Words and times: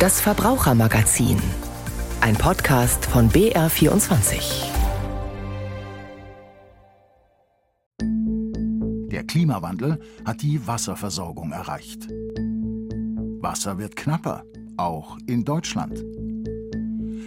Das 0.00 0.18
Verbrauchermagazin. 0.18 1.36
Ein 2.22 2.34
Podcast 2.34 3.04
von 3.04 3.28
BR24. 3.28 4.64
Der 9.10 9.24
Klimawandel 9.24 10.00
hat 10.24 10.40
die 10.40 10.66
Wasserversorgung 10.66 11.52
erreicht. 11.52 12.08
Wasser 13.42 13.76
wird 13.76 13.94
knapper, 13.94 14.44
auch 14.78 15.18
in 15.26 15.44
Deutschland. 15.44 16.02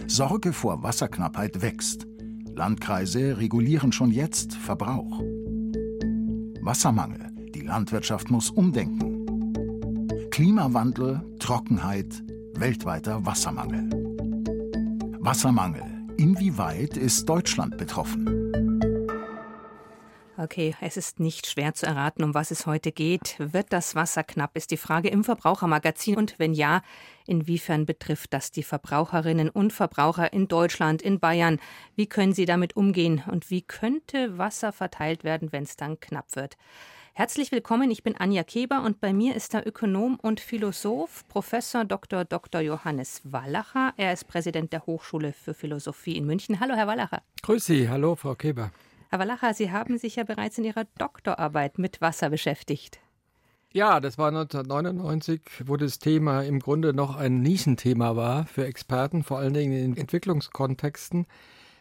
Sorge 0.08 0.52
vor 0.52 0.82
Wasserknappheit 0.82 1.62
wächst. 1.62 2.08
Landkreise 2.56 3.38
regulieren 3.38 3.92
schon 3.92 4.10
jetzt 4.10 4.52
Verbrauch. 4.52 5.20
Wassermangel. 6.60 7.30
Die 7.54 7.60
Landwirtschaft 7.60 8.32
muss 8.32 8.50
umdenken. 8.50 9.14
Klimawandel, 10.32 11.22
Trockenheit, 11.38 12.24
weltweiter 12.58 13.24
Wassermangel. 13.24 13.90
Wassermangel. 15.20 15.82
Inwieweit 16.16 16.96
ist 16.96 17.28
Deutschland 17.28 17.76
betroffen? 17.76 18.44
Okay, 20.36 20.74
es 20.80 20.96
ist 20.96 21.20
nicht 21.20 21.46
schwer 21.46 21.74
zu 21.74 21.86
erraten, 21.86 22.24
um 22.24 22.34
was 22.34 22.50
es 22.50 22.66
heute 22.66 22.92
geht. 22.92 23.36
Wird 23.38 23.72
das 23.72 23.94
Wasser 23.94 24.24
knapp, 24.24 24.56
ist 24.56 24.72
die 24.72 24.76
Frage 24.76 25.08
im 25.08 25.24
Verbrauchermagazin. 25.24 26.16
Und 26.16 26.38
wenn 26.38 26.54
ja, 26.54 26.82
inwiefern 27.26 27.86
betrifft 27.86 28.32
das 28.32 28.50
die 28.50 28.64
Verbraucherinnen 28.64 29.48
und 29.48 29.72
Verbraucher 29.72 30.32
in 30.32 30.48
Deutschland, 30.48 31.02
in 31.02 31.20
Bayern? 31.20 31.60
Wie 31.94 32.06
können 32.06 32.34
sie 32.34 32.46
damit 32.46 32.76
umgehen? 32.76 33.22
Und 33.30 33.50
wie 33.50 33.62
könnte 33.62 34.36
Wasser 34.36 34.72
verteilt 34.72 35.24
werden, 35.24 35.52
wenn 35.52 35.62
es 35.62 35.76
dann 35.76 36.00
knapp 36.00 36.34
wird? 36.34 36.56
Herzlich 37.16 37.52
willkommen, 37.52 37.92
ich 37.92 38.02
bin 38.02 38.16
Anja 38.16 38.42
Keber 38.42 38.82
und 38.82 39.00
bei 39.00 39.12
mir 39.12 39.36
ist 39.36 39.52
der 39.52 39.64
Ökonom 39.68 40.18
und 40.20 40.40
Philosoph 40.40 41.24
Professor 41.28 41.84
Dr. 41.84 42.24
Dr. 42.24 42.60
Johannes 42.60 43.20
Wallacher. 43.22 43.94
Er 43.96 44.12
ist 44.12 44.26
Präsident 44.26 44.72
der 44.72 44.84
Hochschule 44.84 45.32
für 45.32 45.54
Philosophie 45.54 46.16
in 46.16 46.26
München. 46.26 46.58
Hallo, 46.58 46.74
Herr 46.74 46.88
Wallacher. 46.88 47.22
Grüß 47.42 47.66
Sie, 47.66 47.88
hallo, 47.88 48.16
Frau 48.16 48.34
Keber. 48.34 48.72
Herr 49.10 49.20
Wallacher, 49.20 49.54
Sie 49.54 49.70
haben 49.70 49.96
sich 49.96 50.16
ja 50.16 50.24
bereits 50.24 50.58
in 50.58 50.64
Ihrer 50.64 50.86
Doktorarbeit 50.98 51.78
mit 51.78 52.00
Wasser 52.00 52.30
beschäftigt. 52.30 52.98
Ja, 53.72 54.00
das 54.00 54.18
war 54.18 54.26
1999, 54.28 55.40
wo 55.66 55.76
das 55.76 56.00
Thema 56.00 56.42
im 56.42 56.58
Grunde 56.58 56.94
noch 56.94 57.14
ein 57.14 57.42
Nischenthema 57.42 58.16
war 58.16 58.44
für 58.46 58.66
Experten, 58.66 59.22
vor 59.22 59.38
allen 59.38 59.54
Dingen 59.54 59.72
in 59.72 59.96
Entwicklungskontexten, 59.96 61.28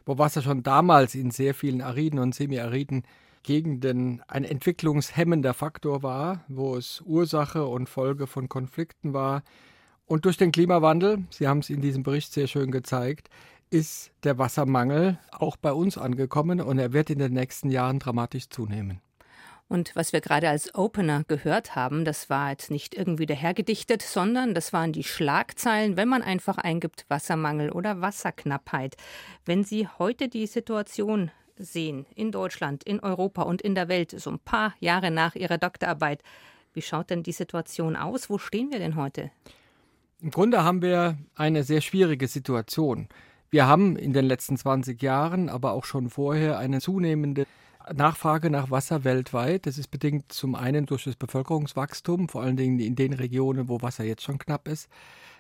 wo 0.05 0.19
Wasser 0.19 0.43
schon 0.43 0.61
damals 0.61 1.15
in 1.15 1.31
sehr 1.31 1.55
vielen 1.55 1.81
ariden 1.81 2.19
und 2.19 2.36
semiariden 2.36 3.03
Gegenden 3.44 4.22
ein 4.27 4.44
entwicklungshemmender 4.44 5.53
Faktor 5.53 6.02
war, 6.02 6.44
wo 6.47 6.75
es 6.75 7.02
Ursache 7.05 7.66
und 7.66 7.89
Folge 7.89 8.25
von 8.27 8.49
Konflikten 8.49 9.13
war. 9.13 9.44
Und 10.05 10.25
durch 10.25 10.38
den 10.38 10.52
Klimawandel, 10.52 11.23
Sie 11.30 11.47
haben 11.47 11.59
es 11.59 11.69
in 11.69 11.81
diesem 11.81 12.03
Bericht 12.03 12.33
sehr 12.33 12.47
schön 12.47 12.71
gezeigt, 12.71 13.30
ist 13.69 14.11
der 14.23 14.38
Wassermangel 14.38 15.17
auch 15.31 15.58
bei 15.58 15.73
uns 15.73 15.97
angekommen 15.97 16.61
und 16.61 16.80
er 16.80 16.94
wird 16.94 17.09
in 17.09 17.19
den 17.19 17.33
nächsten 17.33 17.69
Jahren 17.69 17.99
dramatisch 17.99 18.49
zunehmen. 18.49 19.02
Und 19.67 19.95
was 19.95 20.14
wir 20.14 20.21
gerade 20.21 20.49
als 20.49 20.75
Opener 20.75 21.23
gehört 21.27 21.75
haben, 21.75 22.05
das 22.05 22.30
war 22.30 22.52
jetzt 22.52 22.69
nicht 22.69 22.94
irgendwie 22.94 23.25
dahergedichtet, 23.25 24.03
sondern 24.03 24.53
das 24.53 24.73
waren 24.73 24.94
die 24.94 25.03
Schlagzeilen, 25.03 25.97
wenn 25.97 26.09
man 26.09 26.21
einfach 26.21 26.58
eingibt 26.58 27.05
Wassermangel 27.08 27.71
oder 27.71 27.99
Wasserknappheit. 27.99 28.95
Wenn 29.45 29.64
Sie 29.64 29.88
heute 29.97 30.27
die 30.27 30.45
Situation 30.45 31.31
sehen 31.57 32.05
in 32.15 32.31
Deutschland, 32.31 32.83
in 32.83 32.99
Europa 32.99 33.43
und 33.43 33.61
in 33.61 33.75
der 33.75 33.87
Welt, 33.87 34.11
so 34.11 34.29
ein 34.29 34.39
paar 34.39 34.73
Jahre 34.79 35.11
nach 35.11 35.35
Ihrer 35.35 35.57
Doktorarbeit, 35.57 36.23
wie 36.73 36.81
schaut 36.81 37.09
denn 37.09 37.23
die 37.23 37.31
Situation 37.31 37.95
aus? 37.95 38.29
Wo 38.29 38.37
stehen 38.37 38.71
wir 38.71 38.79
denn 38.79 38.95
heute? 38.95 39.31
Im 40.21 40.31
Grunde 40.31 40.63
haben 40.63 40.81
wir 40.81 41.17
eine 41.35 41.63
sehr 41.63 41.81
schwierige 41.81 42.27
Situation. 42.27 43.07
Wir 43.51 43.67
haben 43.67 43.95
in 43.97 44.13
den 44.13 44.25
letzten 44.25 44.57
20 44.57 45.01
Jahren, 45.01 45.49
aber 45.49 45.73
auch 45.73 45.85
schon 45.85 46.09
vorher 46.09 46.57
eine 46.57 46.79
zunehmende 46.81 47.45
Nachfrage 47.93 48.49
nach 48.49 48.71
Wasser 48.71 49.03
weltweit. 49.03 49.65
Das 49.65 49.77
ist 49.77 49.89
bedingt 49.89 50.31
zum 50.31 50.55
einen 50.55 50.86
durch 50.86 51.03
das 51.03 51.15
Bevölkerungswachstum, 51.15 52.30
vor 52.30 52.42
allen 52.42 52.58
Dingen 52.58 52.80
in 52.80 52.95
den 52.95 53.13
Regionen, 53.13 53.67
wo 53.67 53.81
Wasser 53.81 54.03
jetzt 54.05 54.23
schon 54.23 54.39
knapp 54.39 54.67
ist. 54.67 54.89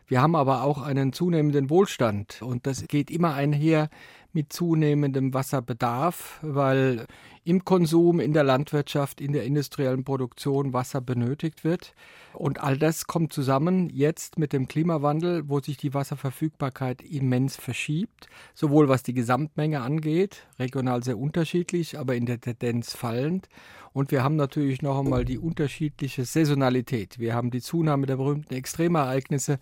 Wir 0.05 0.21
haben 0.21 0.35
aber 0.35 0.63
auch 0.63 0.81
einen 0.81 1.13
zunehmenden 1.13 1.69
Wohlstand 1.69 2.41
und 2.41 2.67
das 2.67 2.85
geht 2.87 3.09
immer 3.09 3.33
einher 3.33 3.89
mit 4.33 4.51
zunehmendem 4.51 5.33
Wasserbedarf, 5.33 6.39
weil 6.41 7.05
im 7.45 7.65
Konsum, 7.65 8.19
in 8.19 8.33
der 8.33 8.43
Landwirtschaft, 8.43 9.21
in 9.21 9.33
der 9.33 9.43
industriellen 9.43 10.03
Produktion 10.03 10.73
Wasser 10.73 11.01
benötigt 11.01 11.63
wird. 11.63 11.93
Und 12.33 12.61
all 12.61 12.77
das 12.77 13.05
kommt 13.05 13.33
zusammen 13.33 13.89
jetzt 13.89 14.39
mit 14.39 14.53
dem 14.53 14.67
Klimawandel, 14.67 15.47
wo 15.47 15.59
sich 15.59 15.77
die 15.77 15.93
Wasserverfügbarkeit 15.93 17.01
immens 17.01 17.55
verschiebt, 17.55 18.27
sowohl 18.55 18.89
was 18.89 19.03
die 19.03 19.13
Gesamtmenge 19.13 19.81
angeht, 19.81 20.47
regional 20.57 21.03
sehr 21.03 21.17
unterschiedlich, 21.17 21.99
aber 21.99 22.15
in 22.15 22.25
der 22.25 22.41
Tendenz 22.41 22.95
fallend. 22.95 23.49
Und 23.91 24.09
wir 24.09 24.23
haben 24.23 24.35
natürlich 24.35 24.81
noch 24.81 24.99
einmal 24.99 25.23
die 25.23 25.37
unterschiedliche 25.37 26.25
Saisonalität. 26.25 27.19
Wir 27.19 27.35
haben 27.35 27.51
die 27.51 27.61
Zunahme 27.61 28.07
der 28.07 28.17
berühmten 28.17 28.55
Extremereignisse. 28.55 29.59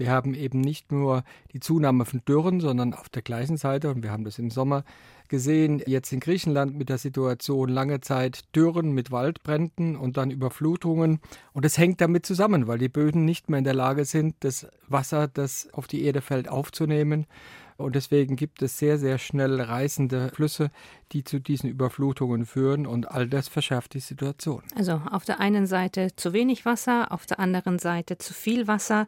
Wir 0.00 0.10
haben 0.10 0.32
eben 0.32 0.62
nicht 0.62 0.92
nur 0.92 1.24
die 1.52 1.60
Zunahme 1.60 2.06
von 2.06 2.22
Dürren, 2.26 2.60
sondern 2.60 2.94
auf 2.94 3.10
der 3.10 3.20
gleichen 3.20 3.58
Seite, 3.58 3.90
und 3.90 4.02
wir 4.02 4.10
haben 4.10 4.24
das 4.24 4.38
im 4.38 4.50
Sommer 4.50 4.82
gesehen, 5.28 5.82
jetzt 5.84 6.10
in 6.10 6.20
Griechenland 6.20 6.74
mit 6.74 6.88
der 6.88 6.96
Situation 6.96 7.68
lange 7.68 8.00
Zeit 8.00 8.44
Dürren 8.56 8.92
mit 8.92 9.10
Waldbränden 9.10 9.96
und 9.96 10.16
dann 10.16 10.30
Überflutungen. 10.30 11.20
Und 11.52 11.66
es 11.66 11.76
hängt 11.76 12.00
damit 12.00 12.24
zusammen, 12.24 12.66
weil 12.66 12.78
die 12.78 12.88
Böden 12.88 13.26
nicht 13.26 13.50
mehr 13.50 13.58
in 13.58 13.64
der 13.64 13.74
Lage 13.74 14.06
sind, 14.06 14.36
das 14.40 14.66
Wasser, 14.88 15.28
das 15.28 15.68
auf 15.74 15.86
die 15.86 16.02
Erde 16.02 16.22
fällt, 16.22 16.48
aufzunehmen. 16.48 17.26
Und 17.76 17.94
deswegen 17.94 18.36
gibt 18.36 18.62
es 18.62 18.78
sehr, 18.78 18.96
sehr 18.96 19.18
schnell 19.18 19.60
reißende 19.60 20.30
Flüsse, 20.34 20.70
die 21.12 21.24
zu 21.24 21.40
diesen 21.40 21.68
Überflutungen 21.68 22.46
führen. 22.46 22.86
Und 22.86 23.10
all 23.10 23.28
das 23.28 23.48
verschärft 23.48 23.92
die 23.92 24.00
Situation. 24.00 24.62
Also 24.76 25.02
auf 25.10 25.26
der 25.26 25.40
einen 25.40 25.66
Seite 25.66 26.08
zu 26.16 26.32
wenig 26.32 26.64
Wasser, 26.64 27.12
auf 27.12 27.26
der 27.26 27.38
anderen 27.38 27.78
Seite 27.78 28.16
zu 28.16 28.32
viel 28.32 28.66
Wasser. 28.66 29.06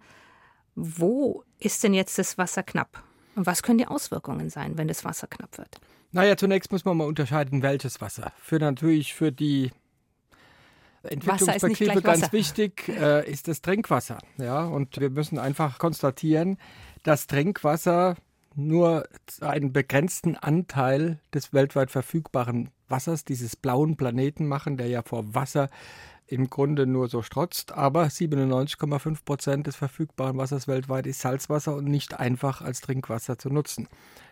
Wo 0.75 1.45
ist 1.59 1.83
denn 1.85 1.95
jetzt 1.95 2.19
das 2.19 2.39
Wasser 2.39 2.63
knapp? 2.63 3.03
Und 3.35 3.47
was 3.47 3.63
können 3.63 3.79
die 3.79 3.87
Auswirkungen 3.87 4.51
sein, 4.51 4.77
wenn 4.77 4.89
das 4.89 5.05
Wasser 5.05 5.27
knapp 5.27 5.59
wird? 5.59 5.81
Naja, 6.13 6.37
zunächst 6.37 6.71
muss 6.73 6.85
man 6.85 6.97
mal 6.97 7.07
unterscheiden, 7.07 7.63
welches 7.63 8.01
Wasser. 8.01 8.33
Für 8.39 8.59
natürlich 8.59 9.15
für 9.15 9.33
die 9.33 9.71
Entwicklungsbetriebe 11.03 12.03
ganz 12.03 12.33
wichtig 12.33 12.89
äh, 12.89 13.29
ist 13.29 13.49
das 13.49 13.63
Trinkwasser. 13.63 14.19
Ja, 14.37 14.65
und 14.65 15.01
wir 15.01 15.11
müssen 15.11 15.39
einfach 15.39 15.79
konstatieren, 15.79 16.59
dass 17.03 17.27
Trinkwasser 17.27 18.17
nur 18.55 19.09
einen 19.41 19.73
begrenzten 19.73 20.37
Anteil 20.37 21.19
des 21.33 21.53
weltweit 21.53 21.91
verfügbaren 21.91 22.71
Wassers, 22.93 23.25
dieses 23.25 23.57
blauen 23.57 23.97
Planeten 23.97 24.47
machen, 24.47 24.77
der 24.77 24.87
ja 24.87 25.03
vor 25.03 25.35
Wasser 25.35 25.69
im 26.29 26.49
Grunde 26.49 26.87
nur 26.87 27.09
so 27.09 27.21
strotzt, 27.21 27.73
aber 27.73 28.05
97,5 28.05 29.25
Prozent 29.25 29.67
des 29.67 29.75
verfügbaren 29.77 30.39
Wassers 30.39 30.69
weltweit 30.69 31.07
ist 31.07 31.21
Salzwasser 31.21 31.75
und 31.75 31.87
nicht 31.87 32.21
einfach 32.21 32.63
als 32.63 32.81
Trinkwasser 32.81 33.37
zu 33.37 33.51
nutzen. 33.51 33.89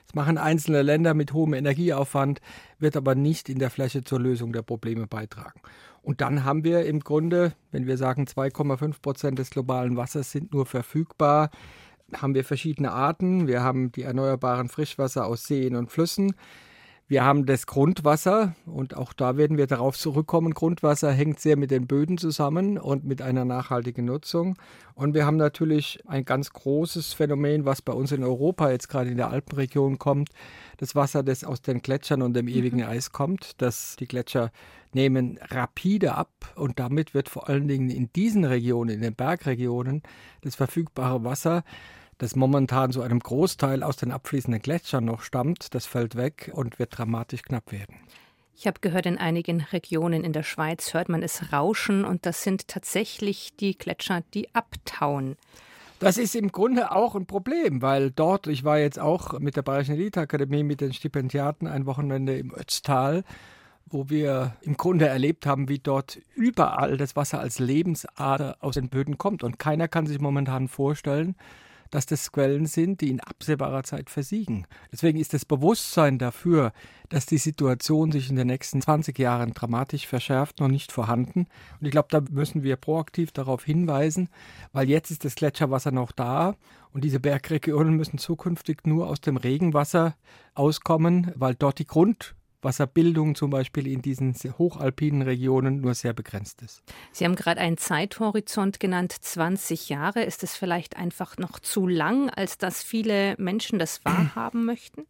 Das 0.06 0.14
machen 0.14 0.38
einzelne 0.38 0.82
Länder 0.82 1.14
mit 1.14 1.32
hohem 1.32 1.52
Energieaufwand, 1.52 2.40
wird 2.78 2.96
aber 2.96 3.14
nicht 3.14 3.48
in 3.48 3.58
der 3.58 3.70
Fläche 3.70 4.02
zur 4.04 4.20
Lösung 4.20 4.52
der 4.52 4.62
Probleme 4.62 5.06
beitragen. 5.06 5.60
Und 6.02 6.20
dann 6.20 6.44
haben 6.44 6.64
wir 6.64 6.86
im 6.86 7.00
Grunde, 7.00 7.52
wenn 7.70 7.86
wir 7.86 7.98
sagen 7.98 8.24
2,5 8.24 9.02
Prozent 9.02 9.38
des 9.38 9.50
globalen 9.50 9.96
Wassers 9.96 10.30
sind 10.30 10.54
nur 10.54 10.66
verfügbar, 10.66 11.50
haben 12.14 12.34
wir 12.34 12.44
verschiedene 12.44 12.92
Arten. 12.92 13.46
Wir 13.46 13.62
haben 13.62 13.92
die 13.92 14.02
erneuerbaren 14.02 14.68
Frischwasser 14.68 15.26
aus 15.26 15.44
Seen 15.44 15.76
und 15.76 15.90
Flüssen. 15.90 16.34
Wir 17.10 17.24
haben 17.24 17.44
das 17.44 17.66
Grundwasser 17.66 18.54
und 18.66 18.96
auch 18.96 19.12
da 19.12 19.36
werden 19.36 19.58
wir 19.58 19.66
darauf 19.66 19.98
zurückkommen. 19.98 20.54
Grundwasser 20.54 21.10
hängt 21.10 21.40
sehr 21.40 21.56
mit 21.56 21.72
den 21.72 21.88
Böden 21.88 22.18
zusammen 22.18 22.78
und 22.78 23.02
mit 23.02 23.20
einer 23.20 23.44
nachhaltigen 23.44 24.04
Nutzung. 24.04 24.56
Und 24.94 25.12
wir 25.14 25.26
haben 25.26 25.36
natürlich 25.36 25.98
ein 26.06 26.24
ganz 26.24 26.52
großes 26.52 27.12
Phänomen, 27.12 27.64
was 27.64 27.82
bei 27.82 27.92
uns 27.92 28.12
in 28.12 28.22
Europa 28.22 28.70
jetzt 28.70 28.88
gerade 28.88 29.10
in 29.10 29.16
der 29.16 29.30
Alpenregion 29.30 29.98
kommt. 29.98 30.28
Das 30.76 30.94
Wasser, 30.94 31.24
das 31.24 31.42
aus 31.42 31.62
den 31.62 31.82
Gletschern 31.82 32.22
und 32.22 32.34
dem 32.34 32.46
mhm. 32.46 32.52
ewigen 32.52 32.84
Eis 32.84 33.10
kommt. 33.10 33.60
Das, 33.60 33.96
die 33.96 34.06
Gletscher 34.06 34.52
nehmen 34.92 35.40
rapide 35.50 36.14
ab 36.14 36.30
und 36.54 36.78
damit 36.78 37.12
wird 37.12 37.28
vor 37.28 37.48
allen 37.48 37.66
Dingen 37.66 37.90
in 37.90 38.12
diesen 38.12 38.44
Regionen, 38.44 38.90
in 38.90 39.00
den 39.00 39.16
Bergregionen, 39.16 40.04
das 40.42 40.54
verfügbare 40.54 41.24
Wasser 41.24 41.64
das 42.20 42.36
momentan 42.36 42.92
zu 42.92 43.00
einem 43.00 43.18
Großteil 43.18 43.82
aus 43.82 43.96
den 43.96 44.12
abfließenden 44.12 44.60
Gletschern 44.60 45.06
noch 45.06 45.22
stammt, 45.22 45.74
das 45.74 45.86
fällt 45.86 46.16
weg 46.16 46.50
und 46.54 46.78
wird 46.78 46.96
dramatisch 46.96 47.42
knapp 47.42 47.72
werden. 47.72 47.96
Ich 48.54 48.66
habe 48.66 48.80
gehört, 48.80 49.06
in 49.06 49.16
einigen 49.16 49.62
Regionen 49.72 50.22
in 50.22 50.34
der 50.34 50.42
Schweiz 50.42 50.92
hört 50.92 51.08
man 51.08 51.22
es 51.22 51.50
rauschen 51.50 52.04
und 52.04 52.26
das 52.26 52.42
sind 52.42 52.68
tatsächlich 52.68 53.56
die 53.58 53.76
Gletscher, 53.76 54.22
die 54.34 54.54
abtauen. 54.54 55.36
Das 55.98 56.18
ist 56.18 56.34
im 56.34 56.52
Grunde 56.52 56.92
auch 56.92 57.14
ein 57.14 57.24
Problem, 57.24 57.80
weil 57.80 58.10
dort, 58.10 58.46
ich 58.48 58.64
war 58.64 58.78
jetzt 58.78 58.98
auch 58.98 59.38
mit 59.38 59.56
der 59.56 59.62
Bayerischen 59.62 59.94
Eliteakademie 59.94 60.62
mit 60.62 60.82
den 60.82 60.92
Stipendiaten 60.92 61.66
ein 61.66 61.86
Wochenende 61.86 62.36
im 62.36 62.54
Ötztal, 62.54 63.24
wo 63.86 64.10
wir 64.10 64.56
im 64.60 64.76
Grunde 64.76 65.08
erlebt 65.08 65.46
haben, 65.46 65.70
wie 65.70 65.78
dort 65.78 66.18
überall 66.34 66.98
das 66.98 67.16
Wasser 67.16 67.40
als 67.40 67.58
Lebensader 67.58 68.58
aus 68.60 68.74
den 68.74 68.90
Böden 68.90 69.16
kommt. 69.16 69.42
Und 69.42 69.58
keiner 69.58 69.88
kann 69.88 70.06
sich 70.06 70.20
momentan 70.20 70.68
vorstellen, 70.68 71.34
dass 71.90 72.06
das 72.06 72.32
Quellen 72.32 72.66
sind, 72.66 73.00
die 73.00 73.10
in 73.10 73.20
absehbarer 73.20 73.82
Zeit 73.82 74.10
versiegen. 74.10 74.66
Deswegen 74.92 75.18
ist 75.18 75.34
das 75.34 75.44
Bewusstsein 75.44 76.18
dafür, 76.18 76.72
dass 77.08 77.26
die 77.26 77.38
Situation 77.38 78.12
sich 78.12 78.30
in 78.30 78.36
den 78.36 78.46
nächsten 78.46 78.80
20 78.80 79.18
Jahren 79.18 79.52
dramatisch 79.52 80.06
verschärft, 80.06 80.60
noch 80.60 80.68
nicht 80.68 80.92
vorhanden. 80.92 81.46
Und 81.80 81.86
ich 81.86 81.90
glaube, 81.90 82.08
da 82.10 82.22
müssen 82.30 82.62
wir 82.62 82.76
proaktiv 82.76 83.32
darauf 83.32 83.64
hinweisen, 83.64 84.28
weil 84.72 84.88
jetzt 84.88 85.10
ist 85.10 85.24
das 85.24 85.34
Gletscherwasser 85.34 85.90
noch 85.90 86.12
da 86.12 86.54
und 86.92 87.04
diese 87.04 87.20
Bergregionen 87.20 87.96
müssen 87.96 88.18
zukünftig 88.18 88.86
nur 88.86 89.08
aus 89.08 89.20
dem 89.20 89.36
Regenwasser 89.36 90.16
auskommen, 90.54 91.32
weil 91.34 91.54
dort 91.54 91.78
die 91.78 91.86
Grund 91.86 92.34
Wasserbildung 92.62 93.34
zum 93.34 93.50
Beispiel 93.50 93.86
in 93.86 94.02
diesen 94.02 94.34
hochalpinen 94.34 95.22
Regionen 95.22 95.80
nur 95.80 95.94
sehr 95.94 96.12
begrenzt 96.12 96.62
ist. 96.62 96.82
Sie 97.12 97.24
haben 97.24 97.36
gerade 97.36 97.60
einen 97.60 97.78
Zeithorizont 97.78 98.80
genannt, 98.80 99.14
20 99.18 99.88
Jahre. 99.88 100.22
Ist 100.22 100.42
es 100.42 100.56
vielleicht 100.56 100.96
einfach 100.96 101.38
noch 101.38 101.58
zu 101.58 101.86
lang, 101.86 102.30
als 102.30 102.58
dass 102.58 102.82
viele 102.82 103.34
Menschen 103.38 103.78
das 103.78 104.04
wahrhaben 104.04 104.64
möchten? 104.64 105.06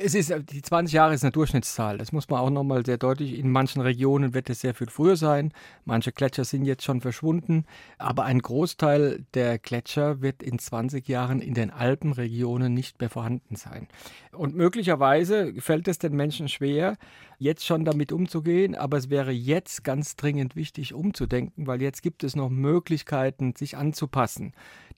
Es 0.00 0.14
ist, 0.14 0.32
die 0.52 0.62
20 0.62 0.94
Jahre 0.94 1.12
ist 1.12 1.24
eine 1.24 1.32
Durchschnittszahl. 1.32 1.98
Das 1.98 2.12
muss 2.12 2.28
man 2.28 2.38
auch 2.38 2.50
nochmal 2.50 2.86
sehr 2.86 2.98
deutlich. 2.98 3.36
In 3.36 3.50
manchen 3.50 3.82
Regionen 3.82 4.32
wird 4.32 4.48
es 4.48 4.60
sehr 4.60 4.72
viel 4.72 4.88
früher 4.88 5.16
sein. 5.16 5.52
Manche 5.84 6.12
Gletscher 6.12 6.44
sind 6.44 6.64
jetzt 6.64 6.84
schon 6.84 7.00
verschwunden. 7.00 7.64
Aber 7.98 8.22
ein 8.22 8.38
Großteil 8.38 9.26
der 9.34 9.58
Gletscher 9.58 10.22
wird 10.22 10.40
in 10.40 10.60
20 10.60 11.08
Jahren 11.08 11.40
in 11.40 11.52
den 11.52 11.72
Alpenregionen 11.72 12.72
nicht 12.74 13.00
mehr 13.00 13.10
vorhanden 13.10 13.56
sein. 13.56 13.88
Und 14.30 14.54
möglicherweise 14.54 15.52
fällt 15.58 15.88
es 15.88 15.98
den 15.98 16.14
Menschen 16.14 16.48
schwer, 16.48 16.96
jetzt 17.38 17.66
schon 17.66 17.84
damit 17.84 18.12
umzugehen. 18.12 18.76
Aber 18.76 18.98
es 18.98 19.10
wäre 19.10 19.32
jetzt 19.32 19.82
ganz 19.82 20.14
dringend 20.14 20.54
wichtig, 20.54 20.94
umzudenken, 20.94 21.66
weil 21.66 21.82
jetzt 21.82 22.04
gibt 22.04 22.22
es 22.22 22.36
noch 22.36 22.50
Möglichkeiten, 22.50 23.56
sich 23.56 23.76
anzupassen, 23.76 24.52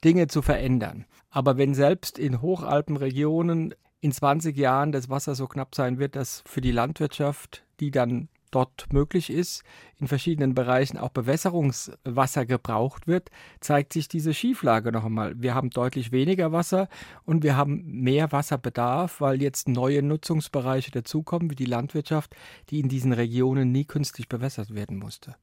Dinge 0.05 0.27
zu 0.27 0.43
verändern. 0.43 1.07
Aber 1.31 1.57
wenn 1.57 1.73
selbst 1.73 2.19
in 2.19 2.43
Hochalpenregionen 2.43 3.75
in 4.01 4.13
20 4.13 4.57
Jahren 4.57 4.93
das 4.93 5.09
Wasser 5.09 5.35
so 5.35 5.47
knapp 5.47 5.75
sein 5.75 5.99
wird, 5.99 6.17
dass 6.17 6.43
für 6.47 6.61
die 6.61 6.73
Landwirtschaft, 6.73 7.65
die 7.81 7.91
dann 7.91 8.29
dort 8.51 8.93
möglich 8.93 9.31
ist, 9.31 9.63
in 9.99 10.09
verschiedenen 10.09 10.55
Bereichen 10.55 10.99
auch 10.99 11.11
Bewässerungswasser 11.11 12.47
gebraucht 12.47 13.07
wird, 13.07 13.31
zeigt 13.61 13.93
sich 13.93 14.09
diese 14.09 14.35
Schieflage 14.35 14.93
noch 14.93 15.05
einmal. 15.05 15.41
Wir 15.41 15.55
haben 15.55 15.71
deutlich 15.71 16.11
weniger 16.13 16.53
Wasser 16.53 16.89
und 17.25 17.43
wir 17.43 17.57
haben 17.57 17.85
mehr 17.85 18.33
Wasserbedarf, 18.33 19.21
weil 19.21 19.41
jetzt 19.41 19.69
neue 19.69 20.03
Nutzungsbereiche 20.03 20.91
dazukommen, 20.91 21.51
wie 21.51 21.57
die 21.57 21.65
Landwirtschaft, 21.65 22.35
die 22.71 22.81
in 22.81 22.89
diesen 22.89 23.13
Regionen 23.13 23.71
nie 23.71 23.85
künstlich 23.85 24.29
bewässert 24.29 24.75
werden 24.75 24.99
musste. 24.99 25.37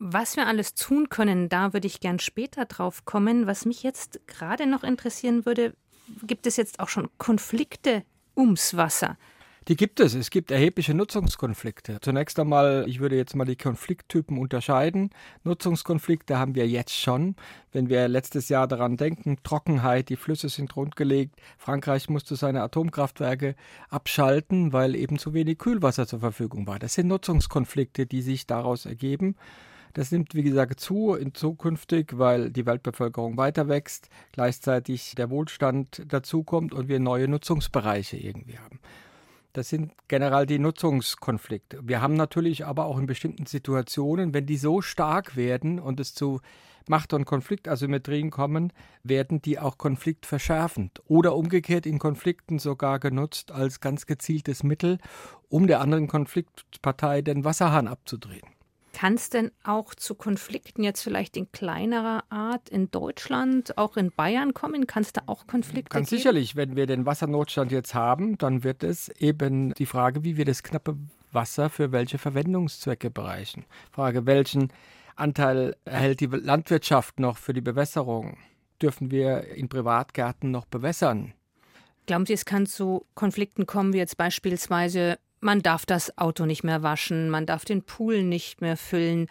Was 0.00 0.36
wir 0.36 0.46
alles 0.46 0.74
tun 0.74 1.08
können, 1.08 1.48
da 1.48 1.72
würde 1.72 1.88
ich 1.88 1.98
gern 1.98 2.20
später 2.20 2.66
drauf 2.66 3.04
kommen. 3.04 3.48
Was 3.48 3.64
mich 3.64 3.82
jetzt 3.82 4.20
gerade 4.28 4.66
noch 4.66 4.84
interessieren 4.84 5.44
würde, 5.44 5.74
gibt 6.26 6.46
es 6.46 6.56
jetzt 6.56 6.80
auch 6.80 6.88
schon 6.88 7.08
Konflikte 7.18 8.04
ums 8.36 8.76
Wasser? 8.76 9.16
Die 9.68 9.76
gibt 9.76 10.00
es. 10.00 10.14
Es 10.14 10.30
gibt 10.30 10.50
erhebliche 10.50 10.94
Nutzungskonflikte. 10.94 11.98
Zunächst 12.00 12.40
einmal, 12.40 12.86
ich 12.88 13.00
würde 13.00 13.16
jetzt 13.16 13.36
mal 13.36 13.44
die 13.44 13.54
Konflikttypen 13.54 14.38
unterscheiden. 14.38 15.10
Nutzungskonflikte 15.44 16.38
haben 16.38 16.54
wir 16.54 16.66
jetzt 16.66 16.98
schon. 16.98 17.36
Wenn 17.70 17.90
wir 17.90 18.08
letztes 18.08 18.48
Jahr 18.48 18.66
daran 18.66 18.96
denken, 18.96 19.36
Trockenheit, 19.42 20.08
die 20.08 20.16
Flüsse 20.16 20.48
sind 20.48 20.74
rundgelegt. 20.74 21.34
Frankreich 21.58 22.08
musste 22.08 22.34
seine 22.34 22.62
Atomkraftwerke 22.62 23.56
abschalten, 23.90 24.72
weil 24.72 24.96
eben 24.96 25.18
zu 25.18 25.34
wenig 25.34 25.58
Kühlwasser 25.58 26.06
zur 26.06 26.20
Verfügung 26.20 26.66
war. 26.66 26.78
Das 26.78 26.94
sind 26.94 27.08
Nutzungskonflikte, 27.08 28.06
die 28.06 28.22
sich 28.22 28.46
daraus 28.46 28.86
ergeben. 28.86 29.36
Das 29.94 30.12
nimmt, 30.12 30.34
wie 30.34 30.42
gesagt, 30.42 30.80
zu 30.80 31.14
in 31.14 31.34
zukünftig, 31.34 32.18
weil 32.18 32.50
die 32.50 32.66
Weltbevölkerung 32.66 33.36
weiter 33.36 33.68
wächst, 33.68 34.08
gleichzeitig 34.32 35.14
der 35.16 35.30
Wohlstand 35.30 36.02
dazukommt 36.06 36.74
und 36.74 36.88
wir 36.88 37.00
neue 37.00 37.28
Nutzungsbereiche 37.28 38.16
irgendwie 38.16 38.58
haben. 38.58 38.80
Das 39.52 39.70
sind 39.70 39.92
generell 40.08 40.46
die 40.46 40.58
Nutzungskonflikte. 40.58 41.80
Wir 41.82 42.00
haben 42.00 42.14
natürlich 42.14 42.66
aber 42.66 42.84
auch 42.84 42.98
in 42.98 43.06
bestimmten 43.06 43.46
Situationen, 43.46 44.34
wenn 44.34 44.46
die 44.46 44.56
so 44.56 44.82
stark 44.82 45.36
werden 45.36 45.80
und 45.80 45.98
es 46.00 46.14
zu 46.14 46.40
Macht- 46.88 47.12
und 47.12 47.24
Konfliktasymmetrien 47.24 48.30
kommen, 48.30 48.72
werden 49.02 49.42
die 49.42 49.58
auch 49.58 49.78
konfliktverschärfend 49.78 51.02
oder 51.06 51.34
umgekehrt 51.34 51.86
in 51.86 51.98
Konflikten 51.98 52.58
sogar 52.58 52.98
genutzt 52.98 53.52
als 53.52 53.80
ganz 53.80 54.06
gezieltes 54.06 54.62
Mittel, 54.62 54.98
um 55.48 55.66
der 55.66 55.80
anderen 55.80 56.08
Konfliktpartei 56.08 57.22
den 57.22 57.44
Wasserhahn 57.44 57.88
abzudrehen. 57.88 58.48
Kann 58.98 59.14
es 59.14 59.30
denn 59.30 59.52
auch 59.62 59.94
zu 59.94 60.16
Konflikten 60.16 60.82
jetzt 60.82 61.02
vielleicht 61.02 61.36
in 61.36 61.52
kleinerer 61.52 62.24
Art 62.30 62.68
in 62.68 62.90
Deutschland, 62.90 63.78
auch 63.78 63.96
in 63.96 64.10
Bayern 64.10 64.54
kommen? 64.54 64.88
Kann 64.88 65.04
es 65.04 65.12
da 65.12 65.22
auch 65.26 65.46
Konflikte 65.46 65.90
Ganz 65.90 66.10
geben? 66.10 66.18
sicherlich, 66.18 66.56
wenn 66.56 66.74
wir 66.74 66.86
den 66.86 67.06
Wassernotstand 67.06 67.70
jetzt 67.70 67.94
haben, 67.94 68.38
dann 68.38 68.64
wird 68.64 68.82
es 68.82 69.08
eben 69.10 69.72
die 69.74 69.86
Frage, 69.86 70.24
wie 70.24 70.36
wir 70.36 70.44
das 70.44 70.64
knappe 70.64 70.96
Wasser 71.30 71.70
für 71.70 71.92
welche 71.92 72.18
Verwendungszwecke 72.18 73.08
bereichen. 73.08 73.66
Frage, 73.92 74.26
welchen 74.26 74.72
Anteil 75.14 75.76
erhält 75.84 76.18
die 76.18 76.26
Landwirtschaft 76.26 77.20
noch 77.20 77.36
für 77.36 77.52
die 77.52 77.60
Bewässerung? 77.60 78.36
Dürfen 78.82 79.12
wir 79.12 79.44
in 79.44 79.68
Privatgärten 79.68 80.50
noch 80.50 80.66
bewässern? 80.66 81.34
Glauben 82.06 82.26
Sie, 82.26 82.32
es 82.32 82.44
kann 82.44 82.66
zu 82.66 83.06
Konflikten 83.14 83.64
kommen, 83.64 83.92
wie 83.92 83.98
jetzt 83.98 84.16
beispielsweise 84.16 85.20
man 85.40 85.62
darf 85.62 85.86
das 85.86 86.16
Auto 86.18 86.46
nicht 86.46 86.64
mehr 86.64 86.82
waschen, 86.82 87.30
man 87.30 87.46
darf 87.46 87.64
den 87.64 87.82
Pool 87.82 88.22
nicht 88.22 88.60
mehr 88.60 88.76
füllen. 88.76 89.28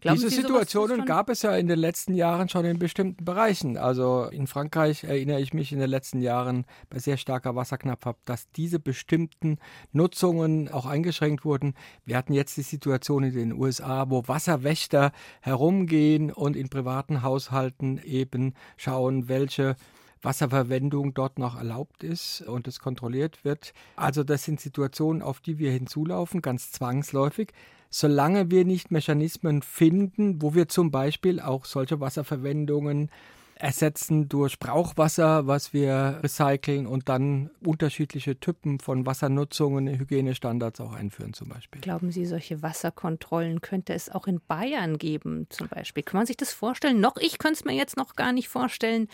Glauben 0.00 0.16
Diese 0.16 0.30
Sie, 0.30 0.36
Situationen 0.36 1.04
gab 1.04 1.28
es 1.28 1.42
ja 1.42 1.54
in 1.56 1.68
den 1.68 1.78
letzten 1.78 2.14
Jahren 2.14 2.48
schon 2.48 2.64
in 2.64 2.78
bestimmten 2.78 3.22
Bereichen. 3.22 3.76
Also 3.76 4.24
in 4.24 4.46
Frankreich 4.46 5.04
erinnere 5.04 5.40
ich 5.40 5.52
mich 5.52 5.72
in 5.72 5.78
den 5.78 5.90
letzten 5.90 6.22
Jahren 6.22 6.64
bei 6.88 6.98
sehr 6.98 7.18
starker 7.18 7.54
Wasserknappheit, 7.54 8.16
dass 8.24 8.50
diese 8.52 8.80
bestimmten 8.80 9.58
Nutzungen 9.92 10.70
auch 10.70 10.86
eingeschränkt 10.86 11.44
wurden. 11.44 11.74
Wir 12.06 12.16
hatten 12.16 12.32
jetzt 12.32 12.56
die 12.56 12.62
Situation 12.62 13.24
in 13.24 13.34
den 13.34 13.52
USA, 13.52 14.08
wo 14.08 14.26
Wasserwächter 14.26 15.12
herumgehen 15.42 16.32
und 16.32 16.56
in 16.56 16.70
privaten 16.70 17.22
Haushalten 17.22 18.00
eben 18.02 18.54
schauen, 18.78 19.28
welche 19.28 19.76
Wasserverwendung 20.22 21.14
dort 21.14 21.38
noch 21.38 21.56
erlaubt 21.56 22.02
ist 22.04 22.42
und 22.42 22.68
es 22.68 22.78
kontrolliert 22.80 23.44
wird. 23.44 23.72
Also 23.96 24.24
das 24.24 24.44
sind 24.44 24.60
Situationen, 24.60 25.22
auf 25.22 25.40
die 25.40 25.58
wir 25.58 25.70
hinzulaufen, 25.70 26.42
ganz 26.42 26.72
zwangsläufig 26.72 27.52
solange 27.90 28.50
wir 28.50 28.64
nicht 28.64 28.90
Mechanismen 28.90 29.62
finden, 29.62 30.40
wo 30.40 30.54
wir 30.54 30.68
zum 30.68 30.90
Beispiel 30.90 31.40
auch 31.40 31.64
solche 31.64 32.00
Wasserverwendungen 32.00 33.10
ersetzen 33.60 34.28
durch 34.28 34.58
Brauchwasser, 34.58 35.46
was 35.46 35.72
wir 35.72 36.20
recyceln 36.22 36.86
und 36.86 37.08
dann 37.08 37.50
unterschiedliche 37.64 38.38
Typen 38.38 38.80
von 38.80 39.06
Wassernutzungen, 39.06 39.86
Hygienestandards 39.86 40.80
auch 40.80 40.92
einführen 40.92 41.32
zum 41.32 41.48
Beispiel. 41.48 41.80
Glauben 41.80 42.10
Sie, 42.10 42.26
solche 42.26 42.62
Wasserkontrollen 42.62 43.60
könnte 43.60 43.92
es 43.92 44.08
auch 44.08 44.26
in 44.26 44.40
Bayern 44.46 44.98
geben 44.98 45.46
zum 45.50 45.68
Beispiel? 45.68 46.02
Kann 46.02 46.18
man 46.18 46.26
sich 46.26 46.36
das 46.36 46.52
vorstellen? 46.52 47.00
Noch 47.00 47.16
ich 47.16 47.38
könnte 47.38 47.60
es 47.60 47.64
mir 47.64 47.74
jetzt 47.74 47.96
noch 47.96 48.16
gar 48.16 48.32
nicht 48.32 48.48
vorstellen, 48.48 49.08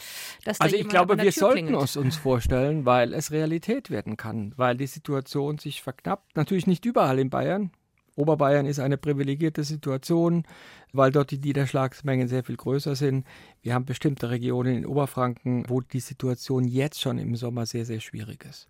dass 0.45 0.59
da 0.59 0.65
Also 0.65 0.77
ich 0.77 0.89
glaube, 0.89 1.17
wir 1.17 1.25
Tür 1.25 1.33
sollten 1.33 1.75
es 1.75 1.97
uns 1.97 2.17
vorstellen, 2.17 2.85
weil 2.85 3.13
es 3.15 3.31
Realität 3.31 3.91
werden 3.91 4.17
kann, 4.17 4.53
weil 4.57 4.77
die 4.77 4.87
Situation 4.87 5.59
sich 5.59 5.83
verknappt. 5.83 6.37
Natürlich 6.37 6.67
nicht 6.67 6.85
überall 6.85 7.19
in 7.19 7.31
Bayern. 7.31 7.71
Oberbayern 8.17 8.67
ist 8.67 8.81
eine 8.81 8.97
privilegierte 8.97 9.63
Situation, 9.63 10.45
weil 10.93 11.13
dort 11.13 11.31
die 11.31 11.39
Niederschlagsmengen 11.39 12.29
sehr 12.29 12.43
viel 12.43 12.57
größer 12.57 12.97
sind. 12.97 13.27
Wir 13.63 13.75
haben 13.75 13.85
bestimmte 13.85 14.31
Regionen 14.31 14.75
in 14.75 14.87
Oberfranken, 14.87 15.69
wo 15.69 15.81
die 15.83 16.01
Situation 16.01 16.65
jetzt 16.65 17.01
schon 17.01 17.19
im 17.19 17.37
Sommer 17.37 17.67
sehr, 17.67 17.85
sehr 17.85 18.01
schwierig 18.01 18.45
ist. 18.45 18.69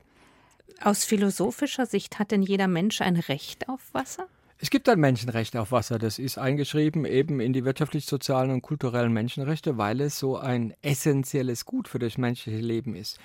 Aus 0.83 1.05
philosophischer 1.05 1.87
Sicht 1.87 2.19
hat 2.19 2.33
denn 2.33 2.43
jeder 2.43 2.69
Mensch 2.69 3.01
ein 3.01 3.17
Recht 3.17 3.69
auf 3.69 3.95
Wasser? 3.95 4.27
Es 4.59 4.71
gibt 4.71 4.89
ein 4.89 4.99
Menschenrecht 4.99 5.57
auf 5.57 5.71
Wasser. 5.71 5.99
Das 5.99 6.19
ist 6.19 6.39
eingeschrieben 6.39 7.05
eben 7.05 7.41
in 7.41 7.53
die 7.53 7.65
wirtschaftlich-sozialen 7.65 8.51
und 8.51 8.63
kulturellen 8.63 9.13
Menschenrechte, 9.13 9.77
weil 9.77 10.01
es 10.01 10.19
so 10.19 10.39
ein 10.39 10.75
essentielles 10.83 11.67
Gut 11.67 11.89
für 11.89 11.99
das 11.99 12.17
menschliche 12.17 12.59
Leben 12.59 12.95
ist. 12.95 13.19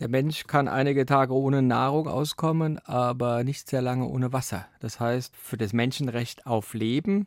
Der 0.00 0.08
Mensch 0.08 0.46
kann 0.46 0.68
einige 0.68 1.06
Tage 1.06 1.34
ohne 1.34 1.60
Nahrung 1.60 2.06
auskommen, 2.06 2.78
aber 2.84 3.42
nicht 3.42 3.68
sehr 3.68 3.82
lange 3.82 4.06
ohne 4.06 4.32
Wasser. 4.32 4.66
Das 4.78 5.00
heißt, 5.00 5.34
für 5.36 5.56
das 5.56 5.72
Menschenrecht 5.72 6.46
auf 6.46 6.74
Leben, 6.74 7.26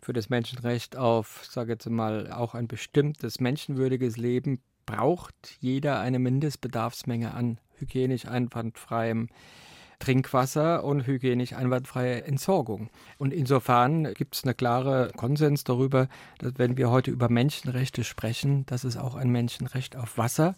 für 0.00 0.12
das 0.12 0.28
Menschenrecht 0.28 0.96
auf, 0.96 1.44
sage 1.48 1.72
jetzt 1.72 1.88
mal, 1.88 2.32
auch 2.32 2.54
ein 2.54 2.66
bestimmtes 2.66 3.38
menschenwürdiges 3.38 4.16
Leben 4.16 4.60
braucht 4.86 5.56
jeder 5.60 6.00
eine 6.00 6.18
Mindestbedarfsmenge 6.18 7.32
an 7.32 7.60
hygienisch 7.76 8.26
einwandfreiem 8.26 9.28
Trinkwasser 10.00 10.82
und 10.82 11.06
hygienisch 11.06 11.52
einwandfreie 11.52 12.24
Entsorgung. 12.24 12.88
Und 13.18 13.32
insofern 13.32 14.14
gibt 14.14 14.34
es 14.34 14.44
eine 14.44 14.54
klare 14.54 15.12
Konsens 15.16 15.62
darüber, 15.62 16.08
dass 16.38 16.54
wenn 16.56 16.76
wir 16.76 16.90
heute 16.90 17.10
über 17.12 17.28
Menschenrechte 17.28 18.02
sprechen, 18.02 18.66
dass 18.66 18.82
es 18.82 18.96
auch 18.96 19.14
ein 19.14 19.30
Menschenrecht 19.30 19.96
auf 19.96 20.18
Wasser 20.18 20.56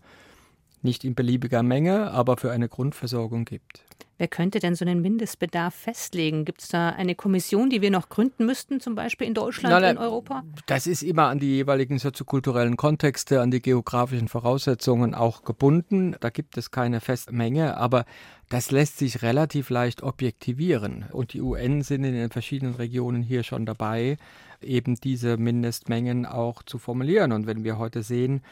nicht 0.83 1.05
in 1.05 1.15
beliebiger 1.15 1.63
Menge, 1.63 2.11
aber 2.11 2.37
für 2.37 2.51
eine 2.51 2.69
Grundversorgung 2.69 3.45
gibt. 3.45 3.85
Wer 4.21 4.29
könnte 4.29 4.59
denn 4.59 4.75
so 4.75 4.85
einen 4.85 5.01
Mindestbedarf 5.01 5.75
festlegen? 5.75 6.45
Gibt 6.45 6.61
es 6.61 6.69
da 6.69 6.91
eine 6.91 7.15
Kommission, 7.15 7.71
die 7.71 7.81
wir 7.81 7.91
noch 7.91 8.11
gründen 8.11 8.45
müssten, 8.45 8.79
zum 8.79 8.95
Beispiel 8.95 9.27
in 9.27 9.33
Deutschland, 9.33 9.73
nein, 9.73 9.81
nein, 9.81 9.97
in 9.97 10.03
Europa? 10.03 10.45
Das 10.67 10.87
ist 10.87 11.03
immer 11.03 11.29
an 11.29 11.39
die 11.39 11.57
jeweiligen 11.57 11.99
soziokulturellen 11.99 12.77
Kontexte, 12.77 13.41
an 13.41 13.51
die 13.51 13.63
geografischen 13.63 14.29
Voraussetzungen 14.29 15.15
auch 15.15 15.43
gebunden. 15.43 16.17
Da 16.21 16.29
gibt 16.29 16.59
es 16.59 16.71
keine 16.71 17.01
Festmenge, 17.01 17.79
aber 17.79 18.05
das 18.51 18.71
lässt 18.71 18.99
sich 18.99 19.23
relativ 19.23 19.71
leicht 19.71 20.03
objektivieren. 20.03 21.07
Und 21.13 21.33
die 21.33 21.41
UN 21.41 21.81
sind 21.81 22.05
in 22.05 22.13
den 22.13 22.29
verschiedenen 22.29 22.75
Regionen 22.75 23.23
hier 23.23 23.43
schon 23.43 23.65
dabei, 23.65 24.19
eben 24.61 24.97
diese 24.97 25.39
Mindestmengen 25.39 26.27
auch 26.27 26.63
zu 26.63 26.77
formulieren. 26.77 27.33
Und 27.33 27.47
wenn 27.47 27.65
wir 27.65 27.79
heute 27.79 28.03
sehen, 28.03 28.43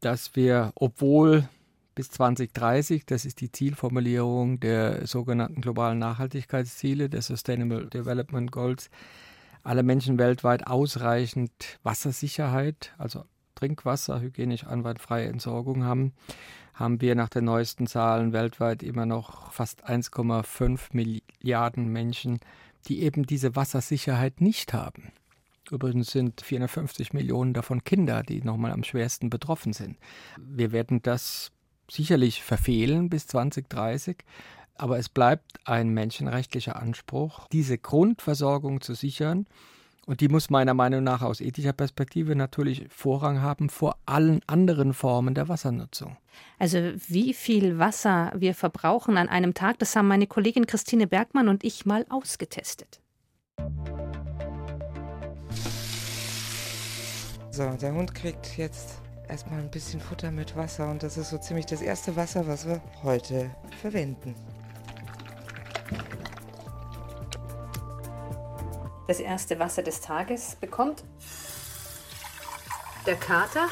dass 0.00 0.36
wir, 0.36 0.72
obwohl 0.74 1.50
bis 1.94 2.10
2030, 2.10 3.06
das 3.06 3.24
ist 3.24 3.40
die 3.40 3.52
Zielformulierung 3.52 4.60
der 4.60 5.06
sogenannten 5.06 5.60
globalen 5.60 5.98
Nachhaltigkeitsziele, 5.98 7.08
der 7.08 7.22
Sustainable 7.22 7.86
Development 7.86 8.50
Goals, 8.50 8.90
alle 9.62 9.82
Menschen 9.82 10.18
weltweit 10.18 10.66
ausreichend 10.66 11.78
Wassersicherheit, 11.82 12.94
also 12.98 13.24
Trinkwasser, 13.54 14.20
hygienisch 14.20 14.64
anwandfreie 14.64 15.28
Entsorgung 15.28 15.84
haben, 15.84 16.12
haben 16.74 17.00
wir 17.00 17.14
nach 17.14 17.28
den 17.28 17.44
neuesten 17.44 17.86
Zahlen 17.86 18.32
weltweit 18.32 18.82
immer 18.82 19.06
noch 19.06 19.52
fast 19.52 19.88
1,5 19.88 20.88
Milliarden 20.92 21.88
Menschen, 21.88 22.40
die 22.88 23.02
eben 23.02 23.24
diese 23.24 23.54
Wassersicherheit 23.54 24.40
nicht 24.40 24.72
haben. 24.72 25.12
Übrigens 25.70 26.10
sind 26.10 26.40
450 26.40 27.12
Millionen 27.12 27.54
davon 27.54 27.84
Kinder, 27.84 28.22
die 28.22 28.42
nochmal 28.42 28.72
am 28.72 28.82
schwersten 28.82 29.30
betroffen 29.30 29.72
sind. 29.72 29.96
Wir 30.38 30.72
werden 30.72 31.02
das 31.02 31.52
sicherlich 31.92 32.42
verfehlen 32.42 33.08
bis 33.08 33.26
2030, 33.26 34.18
aber 34.74 34.98
es 34.98 35.08
bleibt 35.08 35.60
ein 35.64 35.90
menschenrechtlicher 35.90 36.76
Anspruch, 36.76 37.46
diese 37.52 37.78
Grundversorgung 37.78 38.80
zu 38.80 38.94
sichern. 38.94 39.46
Und 40.04 40.20
die 40.20 40.28
muss 40.28 40.50
meiner 40.50 40.74
Meinung 40.74 41.04
nach 41.04 41.22
aus 41.22 41.40
ethischer 41.40 41.72
Perspektive 41.72 42.34
natürlich 42.34 42.86
Vorrang 42.88 43.40
haben 43.40 43.68
vor 43.68 43.96
allen 44.04 44.40
anderen 44.48 44.94
Formen 44.94 45.34
der 45.34 45.48
Wassernutzung. 45.48 46.16
Also 46.58 46.78
wie 47.06 47.32
viel 47.34 47.78
Wasser 47.78 48.32
wir 48.34 48.54
verbrauchen 48.54 49.16
an 49.16 49.28
einem 49.28 49.54
Tag, 49.54 49.78
das 49.78 49.94
haben 49.94 50.08
meine 50.08 50.26
Kollegin 50.26 50.66
Christine 50.66 51.06
Bergmann 51.06 51.48
und 51.48 51.62
ich 51.62 51.86
mal 51.86 52.04
ausgetestet. 52.08 53.00
So, 57.52 57.70
der 57.80 57.94
Hund 57.94 58.14
kriegt 58.14 58.56
jetzt 58.56 59.02
erstmal 59.32 59.60
ein 59.60 59.70
bisschen 59.70 59.98
Futter 59.98 60.30
mit 60.30 60.54
Wasser 60.56 60.90
und 60.90 61.02
das 61.02 61.16
ist 61.16 61.30
so 61.30 61.38
ziemlich 61.38 61.64
das 61.64 61.80
erste 61.80 62.14
Wasser, 62.16 62.46
was 62.46 62.66
wir 62.66 62.82
heute 63.02 63.50
verwenden. 63.80 64.34
Das 69.08 69.20
erste 69.20 69.58
Wasser 69.58 69.82
des 69.82 70.02
Tages 70.02 70.56
bekommt 70.60 71.02
der 73.06 73.16
Kater. 73.16 73.68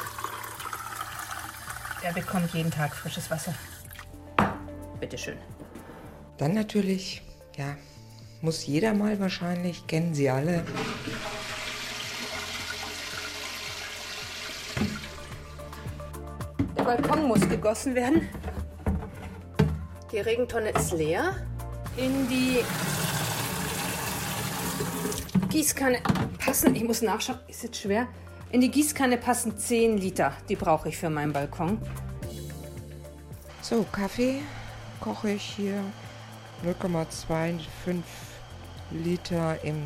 Der 2.03 2.13
bekommt 2.15 2.55
jeden 2.55 2.71
Tag 2.71 2.95
frisches 2.97 3.31
Wasser. 3.31 3.55
Bitteschön. 4.99 5.37
Dann 6.39 6.55
natürlich, 6.55 7.21
ja, 7.59 7.77
muss 8.41 8.65
jeder 8.65 8.95
mal 8.95 9.21
wahrscheinlich, 9.21 9.87
kennen 9.87 10.15
Sie 10.15 10.31
alle, 10.31 10.65
Balkon 16.91 17.29
muss 17.29 17.49
gegossen 17.49 17.95
werden. 17.95 18.29
Die 20.11 20.19
Regentonne 20.19 20.71
ist 20.71 20.91
leer. 20.91 21.37
In 21.97 22.27
die 22.29 22.65
Gießkanne 25.51 25.99
passen, 26.45 26.75
ich 26.75 26.83
muss 26.83 27.01
nachschauen, 27.01 27.39
ist 27.47 27.63
jetzt 27.63 27.81
schwer. 27.81 28.09
In 28.51 28.61
die 28.61 28.73
Gießkanne 28.73 29.19
passen 29.19 29.57
10 29.57 29.99
Liter. 29.99 30.33
Die 30.49 30.57
brauche 30.57 30.89
ich 30.89 30.97
für 30.97 31.11
meinen 31.11 31.33
Balkon. 31.33 31.79
So, 33.63 33.87
Kaffee 33.93 34.43
koche 35.01 35.31
ich 35.31 35.43
hier 35.43 35.85
0,25 36.65 37.61
Liter 38.91 39.63
im 39.63 39.81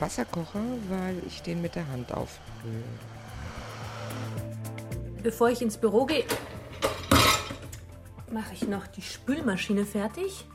Wasserkocher, 0.00 0.64
weil 0.88 1.14
ich 1.28 1.42
den 1.42 1.62
mit 1.62 1.76
der 1.76 1.86
Hand 1.86 2.10
aufbrühe. 2.12 2.82
Bevor 5.22 5.50
ich 5.50 5.60
ins 5.60 5.76
Büro 5.76 6.06
gehe, 6.06 6.24
mache 8.30 8.54
ich 8.54 8.66
noch 8.66 8.86
die 8.86 9.02
Spülmaschine 9.02 9.84
fertig. 9.84 10.46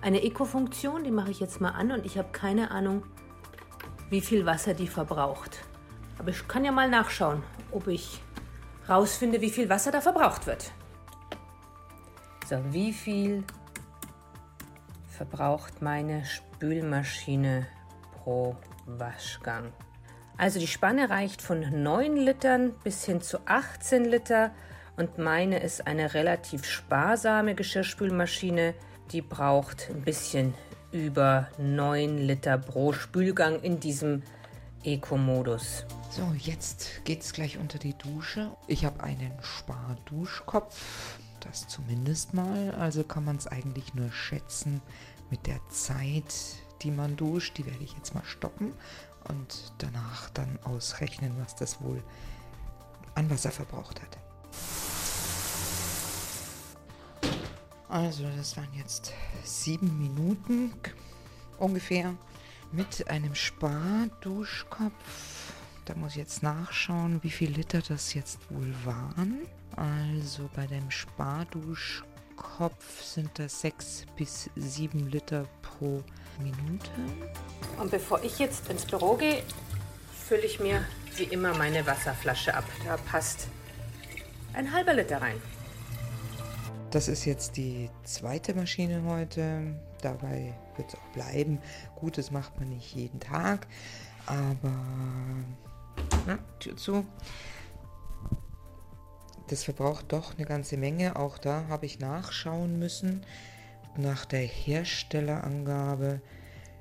Eine 0.00 0.22
Eco-Funktion, 0.22 1.02
die 1.02 1.10
mache 1.10 1.32
ich 1.32 1.40
jetzt 1.40 1.60
mal 1.60 1.70
an 1.70 1.90
und 1.90 2.06
ich 2.06 2.18
habe 2.18 2.28
keine 2.30 2.70
Ahnung, 2.70 3.02
wie 4.10 4.20
viel 4.20 4.46
Wasser 4.46 4.74
die 4.74 4.86
verbraucht. 4.86 5.58
Aber 6.18 6.30
ich 6.30 6.46
kann 6.46 6.64
ja 6.64 6.70
mal 6.70 6.88
nachschauen, 6.88 7.42
ob 7.72 7.88
ich 7.88 8.20
rausfinde, 8.88 9.40
wie 9.40 9.50
viel 9.50 9.68
Wasser 9.68 9.90
da 9.90 10.00
verbraucht 10.00 10.46
wird. 10.46 10.70
So, 12.48 12.62
wie 12.70 12.92
viel 12.92 13.42
verbraucht 15.08 15.82
meine 15.82 16.24
Spülmaschine 16.24 17.66
pro 18.12 18.56
Waschgang? 18.86 19.72
Also 20.38 20.60
die 20.60 20.68
Spanne 20.68 21.10
reicht 21.10 21.42
von 21.42 21.82
9 21.82 22.16
Litern 22.16 22.72
bis 22.84 23.04
hin 23.04 23.20
zu 23.20 23.40
18 23.46 24.04
Liter 24.04 24.52
und 24.96 25.18
meine 25.18 25.58
ist 25.58 25.88
eine 25.88 26.14
relativ 26.14 26.64
sparsame 26.64 27.56
Geschirrspülmaschine. 27.56 28.74
Die 29.10 29.20
braucht 29.20 29.90
ein 29.90 30.02
bisschen 30.02 30.54
über 30.92 31.48
9 31.58 32.18
Liter 32.18 32.56
pro 32.56 32.92
Spülgang 32.92 33.60
in 33.62 33.80
diesem 33.80 34.22
Eco-Modus. 34.84 35.84
So, 36.10 36.32
jetzt 36.38 37.04
geht's 37.04 37.32
gleich 37.32 37.58
unter 37.58 37.78
die 37.78 37.98
Dusche. 37.98 38.52
Ich 38.68 38.84
habe 38.84 39.02
einen 39.02 39.32
Sparduschkopf, 39.42 41.18
das 41.40 41.66
zumindest 41.66 42.32
mal. 42.32 42.70
Also 42.78 43.02
kann 43.02 43.24
man 43.24 43.36
es 43.36 43.48
eigentlich 43.48 43.92
nur 43.94 44.12
schätzen 44.12 44.82
mit 45.30 45.48
der 45.48 45.60
Zeit, 45.68 46.32
die 46.82 46.92
man 46.92 47.16
duscht. 47.16 47.58
Die 47.58 47.66
werde 47.66 47.82
ich 47.82 47.94
jetzt 47.94 48.14
mal 48.14 48.24
stoppen 48.24 48.72
und 49.28 49.72
danach 49.78 50.30
dann 50.30 50.58
ausrechnen, 50.64 51.32
was 51.40 51.54
das 51.54 51.80
wohl 51.80 52.02
an 53.14 53.28
Wasser 53.30 53.50
verbraucht 53.50 54.00
hat. 54.00 54.18
Also, 57.88 58.24
das 58.36 58.56
waren 58.56 58.72
jetzt 58.74 59.12
sieben 59.44 59.98
Minuten 59.98 60.72
ungefähr 61.58 62.14
mit 62.70 63.08
einem 63.08 63.34
Sparduschkopf. 63.34 64.92
Da 65.86 65.94
muss 65.94 66.12
ich 66.12 66.18
jetzt 66.18 66.42
nachschauen, 66.42 67.22
wie 67.22 67.30
viel 67.30 67.50
Liter 67.50 67.80
das 67.80 68.12
jetzt 68.12 68.38
wohl 68.50 68.74
waren. 68.84 69.40
Also 69.74 70.50
bei 70.54 70.66
dem 70.66 70.90
Sparduschkopf 70.90 72.17
sind 73.02 73.30
das 73.38 73.60
sechs 73.60 74.04
bis 74.16 74.50
sieben 74.56 75.10
Liter 75.10 75.46
pro 75.62 76.02
Minute. 76.38 76.90
Und 77.78 77.90
bevor 77.90 78.22
ich 78.22 78.38
jetzt 78.38 78.68
ins 78.68 78.84
Büro 78.84 79.16
gehe, 79.16 79.42
fülle 80.26 80.42
ich 80.42 80.60
mir 80.60 80.84
wie 81.16 81.24
immer 81.24 81.56
meine 81.56 81.86
Wasserflasche 81.86 82.54
ab. 82.54 82.64
Da 82.84 82.96
passt 82.96 83.48
ein 84.54 84.72
halber 84.72 84.94
Liter 84.94 85.20
rein. 85.20 85.40
Das 86.90 87.08
ist 87.08 87.24
jetzt 87.26 87.56
die 87.56 87.90
zweite 88.04 88.54
Maschine 88.54 89.02
heute. 89.04 89.74
Dabei 90.00 90.54
wird 90.76 90.88
es 90.88 90.94
auch 90.94 91.12
bleiben. 91.12 91.60
Gut, 91.96 92.16
das 92.16 92.30
macht 92.30 92.58
man 92.58 92.70
nicht 92.70 92.94
jeden 92.94 93.20
Tag, 93.20 93.66
aber 94.26 94.72
na, 96.26 96.38
Tür 96.60 96.76
zu. 96.76 97.04
Das 99.48 99.64
verbraucht 99.64 100.12
doch 100.12 100.36
eine 100.36 100.46
ganze 100.46 100.76
Menge. 100.76 101.16
Auch 101.16 101.38
da 101.38 101.64
habe 101.68 101.86
ich 101.86 101.98
nachschauen 101.98 102.78
müssen. 102.78 103.24
Nach 103.96 104.26
der 104.26 104.40
Herstellerangabe 104.40 106.20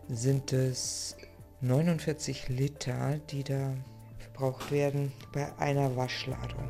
sind 0.09 0.51
es 0.51 1.15
49 1.61 2.49
Liter, 2.49 3.19
die 3.29 3.43
da 3.43 3.73
verbraucht 4.19 4.71
werden 4.71 5.13
bei 5.31 5.51
einer 5.57 5.95
Waschladung. 5.95 6.69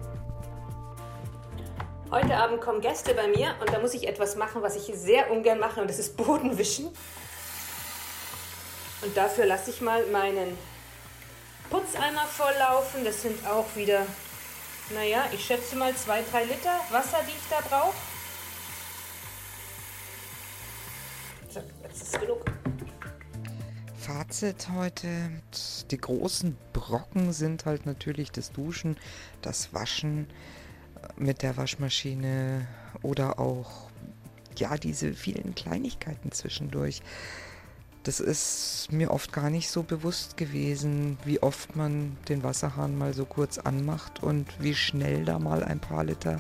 Heute 2.12 2.36
Abend 2.38 2.62
kommen 2.62 2.80
Gäste 2.80 3.14
bei 3.14 3.28
mir 3.28 3.56
und 3.60 3.74
da 3.74 3.80
muss 3.80 3.94
ich 3.94 4.08
etwas 4.08 4.36
machen, 4.38 4.62
was 4.62 4.76
ich 4.76 4.96
sehr 4.96 5.30
ungern 5.32 5.60
mache 5.60 5.82
und 5.82 5.90
das 5.90 6.00
ist 6.00 6.16
Bodenwischen. 6.16 6.86
Und 9.02 9.18
dafür 9.18 9.46
lasse 9.46 9.72
ich 9.72 9.82
mal 9.82 10.06
meinen 10.08 10.58
Putzeimer 11.70 12.26
volllaufen. 12.26 13.04
Das 13.04 13.22
sind 13.22 13.46
auch 13.46 13.76
wieder, 13.76 14.06
naja, 14.94 15.26
ich 15.34 15.46
schätze 15.46 15.76
mal 15.76 15.96
zwei, 15.96 16.22
drei 16.24 16.44
Liter 16.44 16.80
Wasser, 16.92 17.20
die 17.28 17.32
ich 17.32 17.50
da 17.50 17.60
brauche. 17.62 17.96
So, 21.50 21.62
jetzt 21.84 22.02
ist 22.02 22.20
genug. 22.20 22.46
Fazit 23.98 24.70
heute, 24.74 25.08
die 25.92 25.98
großen 25.98 26.58
Brocken 26.72 27.34
sind 27.34 27.66
halt 27.66 27.86
natürlich 27.86 28.32
das 28.32 28.52
Duschen, 28.52 28.98
das 29.42 29.74
Waschen 29.74 30.30
äh, 30.96 31.22
mit 31.22 31.42
der 31.42 31.58
Waschmaschine 31.58 32.68
oder 33.02 33.40
auch 33.40 33.90
ja 34.58 34.78
diese 34.78 35.14
vielen 35.14 35.56
Kleinigkeiten 35.56 36.32
zwischendurch. 36.32 37.02
Das 38.08 38.22
ist 38.22 38.88
mir 38.90 39.12
oft 39.12 39.34
gar 39.34 39.50
nicht 39.50 39.70
so 39.70 39.84
bewusst 39.84 40.38
gewesen, 40.38 41.18
wie 41.26 41.44
oft 41.44 41.76
man 41.76 42.16
den 42.30 42.42
Wasserhahn 42.42 42.98
mal 42.98 43.14
so 43.14 43.26
kurz 43.26 43.58
anmacht 43.58 44.24
und 44.24 44.48
wie 44.64 44.76
schnell 44.76 45.26
da 45.26 45.40
mal 45.40 45.62
ein 45.62 45.82
paar 45.82 46.06
Liter 46.06 46.40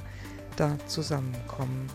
da 0.55 0.77
zusammenkommen. 0.88 1.88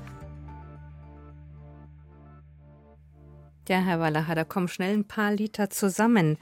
Ja, 3.66 3.78
Herr 3.78 3.98
Wallacher, 3.98 4.34
da 4.34 4.44
kommen 4.44 4.68
schnell 4.68 4.92
ein 4.92 5.06
paar 5.06 5.32
Liter 5.32 5.70
zusammen. 5.70 6.36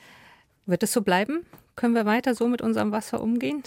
Wird 0.66 0.82
es 0.82 0.92
so 0.92 1.02
bleiben? 1.02 1.46
Können 1.76 1.94
wir 1.94 2.06
weiter 2.06 2.34
so 2.34 2.49
mit 2.49 2.60
unserem 2.60 2.90
Wasser 2.90 3.22
umgehen? 3.22 3.62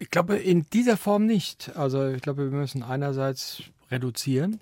Ich 0.00 0.10
glaube, 0.10 0.38
in 0.38 0.66
dieser 0.72 0.96
Form 0.96 1.24
nicht. 1.24 1.70
Also 1.76 2.08
ich 2.08 2.20
glaube, 2.20 2.50
wir 2.50 2.58
müssen 2.58 2.82
einerseits 2.82 3.62
reduzieren 3.92 4.58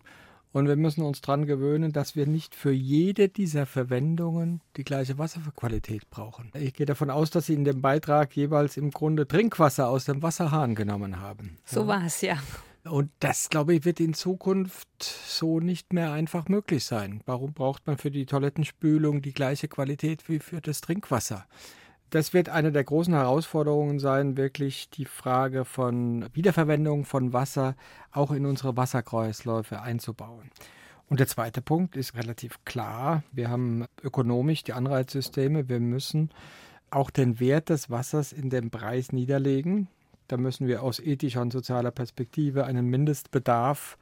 und 0.53 0.69
wir 0.69 0.77
müssen 0.77 1.03
uns 1.03 1.21
daran 1.21 1.47
gewöhnen, 1.47 1.93
dass 1.93 2.15
wir 2.17 2.27
nicht 2.27 2.55
für 2.55 2.73
jede 2.73 3.29
dieser 3.29 3.67
Verwendungen 3.67 4.61
die 4.77 4.85
gleiche 4.85 5.19
Wasserqualität 5.19 6.11
brauchen. 6.11 6.51
Ich 6.55 6.75
gehe 6.75 6.87
davon 6.87 7.11
aus, 7.11 7.31
dass 7.31 7.47
Sie 7.47 7.55
in 7.55 7.65
dem 7.65 7.81
Beitrag 7.81 8.37
jeweils 8.37 8.77
im 8.77 8.91
Grunde 8.91 9.27
Trinkwasser 9.27 9.89
aus 9.89 10.05
dem 10.05 10.23
Wasserhahn 10.23 10.75
genommen 10.75 11.21
haben. 11.21 11.57
So 11.65 11.81
ja. 11.83 11.87
war 11.87 12.05
es, 12.05 12.21
ja. 12.21 12.39
Und 12.85 13.11
das, 13.21 13.49
glaube 13.49 13.75
ich, 13.75 13.85
wird 13.85 14.01
in 14.01 14.13
Zukunft 14.13 15.03
so 15.03 15.61
nicht 15.61 15.93
mehr 15.93 16.13
einfach 16.13 16.49
möglich 16.49 16.85
sein. 16.85 17.23
Warum 17.27 17.53
braucht 17.53 17.87
man 17.87 17.97
für 17.97 18.11
die 18.11 18.27
Toilettenspülung 18.27 19.23
die 19.23 19.33
gleiche 19.33 19.69
Qualität 19.69 20.29
wie 20.29 20.41
für 20.41 20.61
das 20.61 20.81
Trinkwasser? 20.81 21.47
Das 22.13 22.35
wird 22.35 22.51
eine 22.51 22.73
der 22.73 22.85
großen 22.85 23.15
Herausforderungen 23.15 23.99
sein, 23.99 24.37
wirklich 24.37 24.91
die 24.91 25.07
Frage 25.07 25.65
von 25.65 26.27
Wiederverwendung 26.35 27.07
von 27.07 27.33
Wasser 27.33 27.75
auch 28.11 28.33
in 28.33 28.45
unsere 28.45 28.77
Wasserkreisläufe 28.77 29.81
einzubauen. 29.81 30.51
Und 31.09 31.21
der 31.21 31.27
zweite 31.27 31.63
Punkt 31.63 31.97
ist 31.97 32.15
relativ 32.15 32.63
klar. 32.67 33.23
Wir 33.33 33.49
haben 33.49 33.87
ökonomisch 34.03 34.63
die 34.63 34.75
Anreizsysteme. 34.75 35.71
Wir 35.71 35.81
müssen 35.81 36.29
auch 36.91 37.09
den 37.09 37.41
Wert 37.41 37.71
des 37.71 37.89
Wassers 37.89 38.35
in 38.35 38.51
dem 38.51 38.71
Preis 38.71 39.13
niederlegen. 39.13 39.89
Da 40.29 40.37
müssen 40.37 40.67
wir 40.67 40.83
aus 40.83 41.01
ethischer 41.01 41.41
und 41.41 41.51
sozialer 41.51 41.93
Perspektive 41.93 42.67
einen 42.67 42.89
Mindestbedarf 42.89 43.97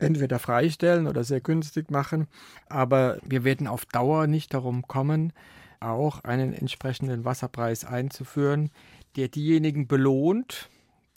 entweder 0.00 0.40
freistellen 0.40 1.06
oder 1.06 1.22
sehr 1.22 1.40
günstig 1.40 1.92
machen. 1.92 2.26
Aber 2.68 3.18
wir 3.24 3.44
werden 3.44 3.68
auf 3.68 3.86
Dauer 3.86 4.26
nicht 4.26 4.54
darum 4.54 4.88
kommen, 4.88 5.32
auch 5.80 6.24
einen 6.24 6.52
entsprechenden 6.52 7.24
Wasserpreis 7.24 7.84
einzuführen, 7.84 8.70
der 9.16 9.28
diejenigen 9.28 9.86
belohnt, 9.86 10.68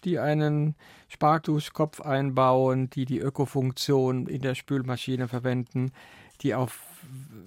die 0.04 0.20
einen 0.20 0.76
Sparduschkopf 1.08 2.02
einbauen, 2.02 2.90
die 2.90 3.06
die 3.06 3.20
Ökofunktion 3.20 4.28
in 4.28 4.42
der 4.42 4.56
Spülmaschine 4.56 5.28
verwenden, 5.28 5.92
die 6.42 6.56
auf 6.56 7.06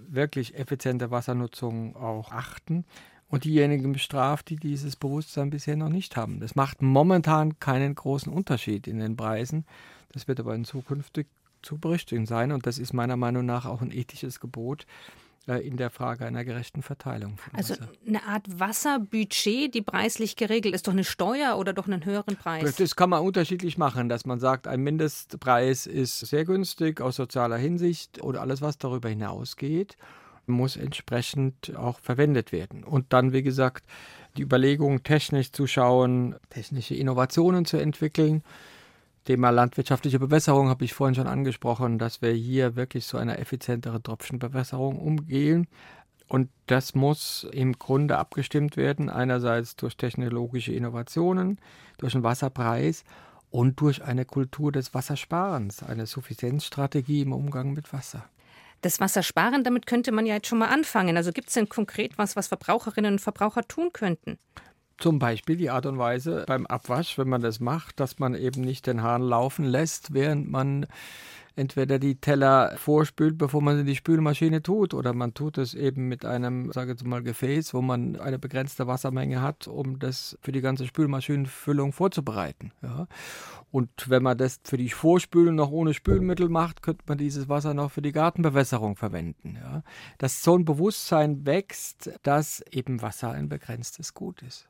wirklich 0.09 0.57
effiziente 0.57 1.11
Wassernutzung 1.11 1.97
auch 1.97 2.31
achten 2.31 2.85
und 3.29 3.45
diejenigen 3.45 3.93
bestraft, 3.93 4.51
die 4.51 4.57
dieses 4.57 4.97
Bewusstsein 4.97 5.51
bisher 5.51 5.77
noch 5.77 5.89
nicht 5.89 6.17
haben. 6.17 6.41
Das 6.41 6.55
macht 6.55 6.83
momentan 6.83 7.59
keinen 7.59 7.95
großen 7.95 8.33
Unterschied 8.33 8.87
in 8.87 9.01
den 9.01 9.17
Preisen. 9.17 9.65
Das 10.13 10.29
wird 10.29 10.39
aber 10.39 10.55
in 10.55 10.65
Zukunft 10.65 11.21
zu 11.63 11.79
berichtigen 11.79 12.27
sein 12.27 12.53
und 12.53 12.67
das 12.67 12.79
ist 12.79 12.93
meiner 12.93 13.17
Meinung 13.17 13.45
nach 13.47 13.67
auch 13.67 13.81
ein 13.81 13.91
ethisches 13.91 14.39
Gebot 14.39 14.87
in 15.47 15.77
der 15.77 15.91
Frage 15.91 16.25
einer 16.27 16.45
gerechten 16.45 16.83
Verteilung. 16.83 17.39
also 17.53 17.75
eine 18.07 18.23
Art 18.25 18.47
Wasserbudget, 18.49 19.75
die 19.75 19.83
preislich 19.83 20.37
geregelt 20.37 20.75
ist, 20.75 20.87
doch 20.89 20.93
eine 20.93 21.05
Steuer 21.05 21.59
oder 21.59 21.73
doch 21.73 21.87
einen 21.87 22.05
höheren 22.05 22.37
Preis? 22.37 22.77
Das 22.77 22.97
kann 22.97 23.11
man 23.11 23.23
unterschiedlich 23.23 23.79
machen, 23.79 24.09
dass 24.09 24.25
man 24.25 24.41
sagt, 24.41 24.67
ein 24.67 24.81
Mindestpreis 24.81 25.87
ist 25.87 26.21
sehr 26.21 26.45
günstig 26.45 27.01
aus 27.01 27.17
sozialer 27.17 27.59
Hinsicht 27.59 28.23
oder 28.23 28.41
alles, 28.41 28.63
was 28.63 28.79
darüber 28.79 29.09
hinausgeht 29.09 29.97
muss 30.47 30.77
entsprechend 30.77 31.75
auch 31.77 31.99
verwendet 32.01 32.53
werden. 32.53 32.85
Und 32.85 33.13
dann, 33.13 33.33
wie 33.33 33.43
gesagt, 33.43 33.85
die 34.37 34.43
Überlegung, 34.43 35.03
technisch 35.03 35.53
zu 35.53 35.67
schauen, 35.67 36.37
technische 36.51 36.95
Innovationen 36.95 37.65
zu 37.65 37.77
entwickeln. 37.77 38.43
Thema 39.25 39.51
landwirtschaftliche 39.51 40.19
Bewässerung 40.19 40.69
habe 40.69 40.85
ich 40.85 40.93
vorhin 40.93 41.15
schon 41.15 41.27
angesprochen, 41.27 41.99
dass 41.99 42.21
wir 42.21 42.33
hier 42.33 42.77
wirklich 42.77 43.07
zu 43.07 43.17
einer 43.17 43.39
effizienteren 43.39 44.03
Tropfenbewässerung 44.03 44.99
umgehen. 44.99 45.67
Und 46.29 46.51
das 46.67 46.95
muss 46.95 47.47
im 47.53 47.75
Grunde 47.75 48.19
abgestimmt 48.19 48.77
werden, 48.77 49.09
einerseits 49.09 49.77
durch 49.77 49.97
technologische 49.97 50.73
Innovationen, 50.73 51.59
durch 51.99 52.15
einen 52.15 52.25
Wasserpreis 52.25 53.05
und 53.51 53.81
durch 53.81 54.03
eine 54.03 54.25
Kultur 54.25 54.73
des 54.73 54.95
Wassersparens, 54.95 55.83
eine 55.83 56.07
Suffizienzstrategie 56.07 57.23
im 57.23 57.33
Umgang 57.33 57.73
mit 57.73 57.93
Wasser. 57.93 58.25
Das 58.81 59.01
Wassersparen, 59.01 59.65
damit 59.65 59.87
könnte 59.87 60.13
man 60.13 60.27
ja 60.27 60.35
jetzt 60.35 60.49
schon 60.49 60.59
mal 60.59 60.69
anfangen. 60.69 61.17
Also 61.17 61.33
gibt 61.33 61.49
es 61.49 61.55
denn 61.55 61.69
konkret 61.71 62.19
was, 62.19 62.37
was 62.37 62.49
Verbraucherinnen 62.49 63.15
und 63.15 63.21
Verbraucher 63.21 63.63
tun 63.63 63.91
könnten? 63.93 64.39
Zum 64.99 65.19
Beispiel 65.19 65.57
die 65.57 65.71
Art 65.71 65.87
und 65.87 65.99
Weise 65.99 66.45
beim 66.47 66.67
Abwasch, 66.67 67.19
wenn 67.19 67.29
man 67.29 67.41
das 67.41 67.61
macht, 67.61 68.01
dass 68.01 68.19
man 68.19 68.35
eben 68.35 68.61
nicht 68.61 68.87
den 68.87 69.03
Hahn 69.03 69.23
laufen 69.23 69.65
lässt, 69.65 70.15
während 70.15 70.51
man 70.51 70.87
entweder 71.57 71.99
die 71.99 72.17
Teller 72.17 72.75
vorspült, 72.77 73.39
bevor 73.39 73.63
man 73.63 73.77
sie 73.77 73.81
in 73.83 73.87
die 73.87 73.97
Spülmaschine 73.97 74.63
tut, 74.63 74.95
oder 74.95 75.13
man 75.13 75.35
tut 75.35 75.59
es 75.59 75.75
eben 75.75 76.09
mit 76.09 76.25
einem, 76.25 76.73
sage 76.73 76.95
ich 76.97 77.05
mal, 77.05 77.23
Gefäß, 77.23 77.75
wo 77.75 77.83
man 77.83 78.17
eine 78.17 78.39
begrenzte 78.39 78.87
Wassermenge 78.87 79.41
hat, 79.41 79.69
um 79.69 79.99
das 79.99 80.37
für 80.41 80.53
die 80.53 80.61
ganze 80.61 80.87
Spülmaschinenfüllung 80.87 81.93
vorzubereiten. 81.93 82.73
Ja. 82.83 83.07
Und 83.71 83.91
wenn 84.09 84.23
man 84.23 84.39
das 84.39 84.61
für 84.65 84.77
die 84.77 84.91
Vorspülung 84.91 85.55
noch 85.55 85.71
ohne 85.71 85.95
Spülmittel 85.95 86.49
macht, 86.49 86.83
könnte 86.83 87.05
man 87.07 87.19
dieses 87.19 87.49
Wasser 87.49 87.75
noch 87.75 87.91
für 87.91 88.03
die 88.03 88.13
Gartenbewässerung 88.13 88.97
verwenden. 88.97 89.57
Ja. 89.61 89.83
Dass 90.19 90.43
so 90.43 90.57
ein 90.57 90.65
Bewusstsein 90.65 91.47
wächst, 91.47 92.11
dass 92.23 92.63
eben 92.71 93.03
Wasser 93.03 93.31
ein 93.31 93.49
begrenztes 93.49 94.15
Gut 94.15 94.43
ist. 94.43 94.69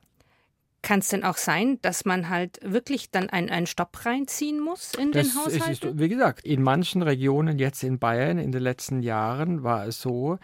Kann 0.84 0.98
es 0.98 1.08
denn 1.08 1.24
auch 1.24 1.38
sein, 1.38 1.78
dass 1.80 2.04
man 2.04 2.28
halt 2.28 2.60
wirklich 2.62 3.10
dann 3.10 3.30
einen, 3.30 3.48
einen 3.48 3.66
Stopp 3.66 4.04
reinziehen 4.04 4.60
muss 4.60 4.92
in 4.94 5.12
das 5.12 5.28
den 5.28 5.34
Haushalten? 5.34 5.88
Ist, 5.88 5.98
wie 5.98 6.10
gesagt, 6.10 6.44
in 6.44 6.62
manchen 6.62 7.00
Regionen, 7.00 7.58
jetzt 7.58 7.82
in 7.82 7.98
Bayern, 7.98 8.36
in 8.36 8.52
den 8.52 8.60
letzten 8.60 9.00
Jahren 9.00 9.62
war 9.62 9.86
es 9.86 10.02
so, 10.02 10.38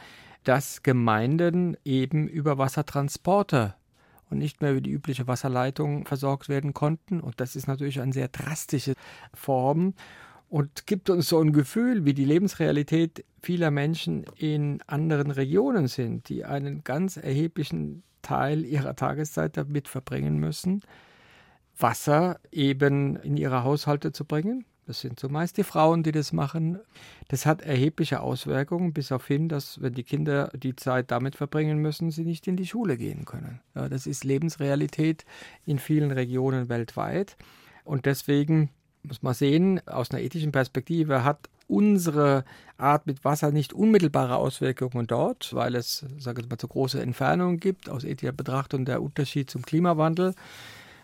dass 0.45 0.83
Gemeinden 0.83 1.77
eben 1.85 2.27
über 2.27 2.57
Wassertransporter 2.57 3.77
und 4.31 4.39
nicht 4.39 4.63
mehr 4.63 4.73
über 4.73 4.81
die 4.81 4.93
übliche 4.93 5.27
Wasserleitung 5.27 6.07
versorgt 6.07 6.49
werden 6.49 6.73
konnten. 6.73 7.21
Und 7.21 7.39
das 7.39 7.55
ist 7.55 7.69
natürlich 7.69 8.01
eine 8.01 8.15
sehr 8.15 8.29
drastische 8.29 8.95
Form 9.35 9.93
und 10.49 10.87
gibt 10.87 11.11
uns 11.11 11.29
so 11.29 11.39
ein 11.39 11.53
Gefühl, 11.53 12.07
wie 12.07 12.15
die 12.15 12.25
Lebensrealität 12.25 13.27
vieler 13.43 13.71
Menschen 13.71 14.25
in 14.37 14.81
anderen 14.87 15.33
Regionen 15.33 15.87
sind, 15.87 16.31
die 16.31 16.47
einen 16.47 16.83
ganz 16.83 17.19
erheblichen 17.19 18.05
Teil 18.23 18.65
ihrer 18.65 18.97
Tageszeit 18.97 19.57
damit 19.57 19.89
verbringen 19.89 20.39
müssen, 20.39 20.83
Wasser 21.79 22.39
eben 22.53 23.17
in 23.17 23.37
ihre 23.37 23.65
Haushalte 23.65 24.13
zu 24.13 24.25
bringen. 24.25 24.65
Das 24.87 25.03
sind 25.03 25.21
zumeist 25.21 25.57
die 25.57 25.63
Frauen, 25.63 26.03
die 26.03 26.11
das 26.11 26.33
machen. 26.33 26.81
Das 27.29 27.47
hat 27.47 27.63
erhebliche 27.63 28.21
Auswirkungen, 28.21 28.93
bis 28.93 29.13
auf 29.13 29.27
hin, 29.27 29.49
dass 29.49 29.81
wenn 29.81 29.95
die 29.95 30.03
Kinder 30.03 30.51
die 30.53 30.75
Zeit 30.75 31.13
damit 31.13 31.37
verbringen 31.37 31.79
müssen, 31.79 32.11
sie 32.11 32.25
nicht 32.25 32.49
in 32.49 32.57
die 32.57 32.67
Schule 32.67 32.97
gehen 32.97 33.25
können. 33.25 33.61
Das 33.75 34.07
ist 34.07 34.25
Lebensrealität 34.25 35.25
in 35.65 35.79
vielen 35.79 36.11
Regionen 36.11 36.69
weltweit. 36.69 37.37
Und 37.85 38.05
deswegen 38.05 38.71
muss 39.05 39.23
man 39.23 39.35
sehen, 39.35 39.81
aus 39.87 40.11
einer 40.11 40.23
ethischen 40.23 40.53
Perspektive 40.53 41.23
hat 41.23 41.49
unsere 41.71 42.45
Art 42.77 43.07
mit 43.07 43.25
Wasser 43.25 43.53
nicht 43.53 43.73
unmittelbare 43.73 44.37
Auswirkungen 44.37 45.07
dort, 45.07 45.55
weil 45.55 45.75
es, 45.75 46.05
sage 46.19 46.43
ich 46.43 46.49
mal, 46.49 46.59
zu 46.59 46.69
große 46.69 47.01
Entfernungen 47.01 47.59
gibt, 47.61 47.89
aus 47.89 48.05
ethischer 48.05 48.33
Betrachtung 48.33 48.85
der 48.85 49.03
Unterschied 49.03 49.51
zum 49.51 49.63
Klimawandel, 49.63 50.35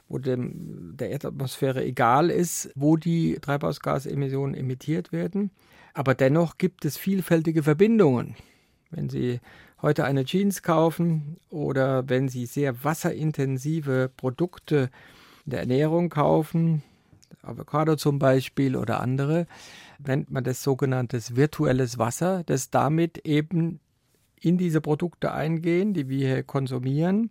wo 0.09 0.19
dem, 0.19 0.97
der 0.97 1.11
Erdatmosphäre 1.11 1.85
egal 1.85 2.31
ist, 2.31 2.71
wo 2.75 2.97
die 2.97 3.39
Treibhausgasemissionen 3.41 4.55
emittiert 4.55 5.13
werden. 5.13 5.51
Aber 5.95 6.15
dennoch 6.15 6.59
gibt 6.59 6.85
es 6.85 6.97
vielfältige 6.97 7.63
Verbindungen. 7.63 8.37
Wenn 8.91 9.09
Sie 9.09 9.41
heute 9.83 10.05
eine 10.05 10.25
Jeans 10.25 10.63
kaufen 10.63 11.37
oder 11.51 12.09
wenn 12.09 12.29
Sie 12.29 12.47
sehr 12.47 12.85
wasserintensive 12.85 14.11
Produkte 14.17 14.91
der 15.45 15.61
Ernährung 15.61 16.09
kaufen, 16.09 16.83
Avocado 17.43 17.97
zum 17.97 18.19
Beispiel 18.19 18.77
oder 18.77 19.01
andere, 19.01 19.47
nennt 20.05 20.31
man 20.31 20.45
das 20.45 20.63
sogenanntes 20.63 21.37
virtuelles 21.37 21.99
Wasser, 21.99 22.43
das 22.45 22.71
damit 22.71 23.19
eben 23.27 23.81
in 24.41 24.59
diese 24.59 24.81
Produkte 24.81 25.33
eingehen, 25.33 25.95
die 25.95 26.09
wir 26.09 26.29
hier 26.29 26.43
konsumieren 26.43 27.31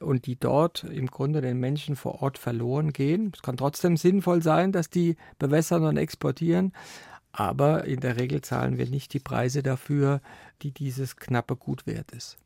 und 0.00 0.26
die 0.26 0.36
dort 0.36 0.84
im 0.84 1.06
Grunde 1.06 1.40
den 1.40 1.58
Menschen 1.58 1.96
vor 1.96 2.22
Ort 2.22 2.38
verloren 2.38 2.92
gehen. 2.92 3.32
Es 3.34 3.42
kann 3.42 3.56
trotzdem 3.56 3.96
sinnvoll 3.96 4.42
sein, 4.42 4.72
dass 4.72 4.90
die 4.90 5.16
bewässern 5.38 5.84
und 5.84 5.96
exportieren, 5.96 6.72
aber 7.32 7.84
in 7.84 8.00
der 8.00 8.18
Regel 8.18 8.40
zahlen 8.40 8.78
wir 8.78 8.86
nicht 8.86 9.12
die 9.12 9.20
Preise 9.20 9.62
dafür, 9.62 10.20
die 10.62 10.72
dieses 10.72 11.16
knappe 11.16 11.56
Gut 11.56 11.86
wert 11.86 12.12
ist. 12.12 12.38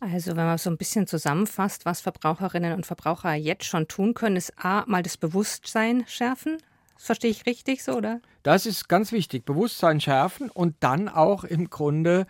Also, 0.00 0.30
wenn 0.34 0.46
man 0.46 0.56
so 0.56 0.70
ein 0.70 0.78
bisschen 0.78 1.06
zusammenfasst, 1.06 1.84
was 1.84 2.00
Verbraucherinnen 2.00 2.72
und 2.72 2.86
Verbraucher 2.86 3.34
jetzt 3.34 3.66
schon 3.66 3.86
tun 3.86 4.14
können, 4.14 4.36
ist 4.36 4.54
A, 4.56 4.84
mal 4.86 5.02
das 5.02 5.18
Bewusstsein 5.18 6.04
schärfen. 6.06 6.56
Das 7.00 7.06
verstehe 7.06 7.30
ich 7.30 7.46
richtig 7.46 7.82
so, 7.82 7.94
oder? 7.94 8.20
Das 8.42 8.66
ist 8.66 8.86
ganz 8.86 9.10
wichtig. 9.10 9.46
Bewusstsein 9.46 10.02
schärfen 10.02 10.50
und 10.50 10.76
dann 10.80 11.08
auch 11.08 11.44
im 11.44 11.70
Grunde 11.70 12.26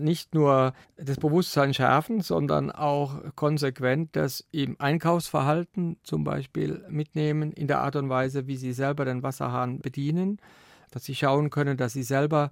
nicht 0.00 0.34
nur 0.34 0.72
das 0.96 1.18
Bewusstsein 1.18 1.74
schärfen, 1.74 2.22
sondern 2.22 2.70
auch 2.70 3.16
konsequent 3.36 4.16
das 4.16 4.42
im 4.50 4.76
Einkaufsverhalten 4.78 5.98
zum 6.04 6.24
Beispiel 6.24 6.86
mitnehmen, 6.88 7.52
in 7.52 7.66
der 7.66 7.82
Art 7.82 7.96
und 7.96 8.08
Weise, 8.08 8.46
wie 8.46 8.56
sie 8.56 8.72
selber 8.72 9.04
den 9.04 9.22
Wasserhahn 9.22 9.80
bedienen, 9.80 10.38
dass 10.90 11.04
sie 11.04 11.14
schauen 11.14 11.50
können, 11.50 11.76
dass 11.76 11.92
sie 11.92 12.02
selber 12.02 12.50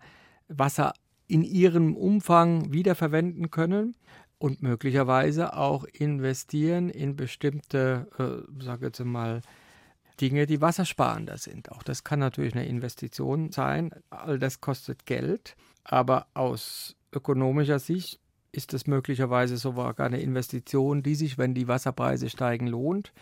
Wasser 0.48 0.92
in 1.26 1.42
ihrem 1.42 1.96
Umfang 1.96 2.70
wiederverwenden 2.70 3.50
können 3.50 3.96
und 4.36 4.60
möglicherweise 4.60 5.56
auch 5.56 5.84
investieren 5.84 6.90
in 6.90 7.16
bestimmte, 7.16 8.08
äh, 8.18 8.62
sage 8.62 8.84
jetzt 8.88 9.02
mal, 9.02 9.40
Dinge, 10.20 10.46
die 10.46 10.60
wassersparender 10.60 11.38
sind. 11.38 11.70
Auch 11.72 11.82
das 11.82 12.04
kann 12.04 12.18
natürlich 12.18 12.54
eine 12.54 12.66
Investition 12.66 13.52
sein. 13.52 13.90
All 14.10 14.38
das 14.38 14.60
kostet 14.60 15.06
Geld, 15.06 15.56
aber 15.84 16.26
aus 16.34 16.96
ökonomischer 17.12 17.78
Sicht 17.78 18.20
ist 18.52 18.74
es 18.74 18.86
möglicherweise 18.86 19.56
sogar 19.56 19.98
eine 20.00 20.20
Investition, 20.20 21.02
die 21.02 21.14
sich, 21.14 21.38
wenn 21.38 21.54
die 21.54 21.68
Wasserpreise 21.68 22.28
steigen, 22.28 22.66
lohnt 22.66 23.12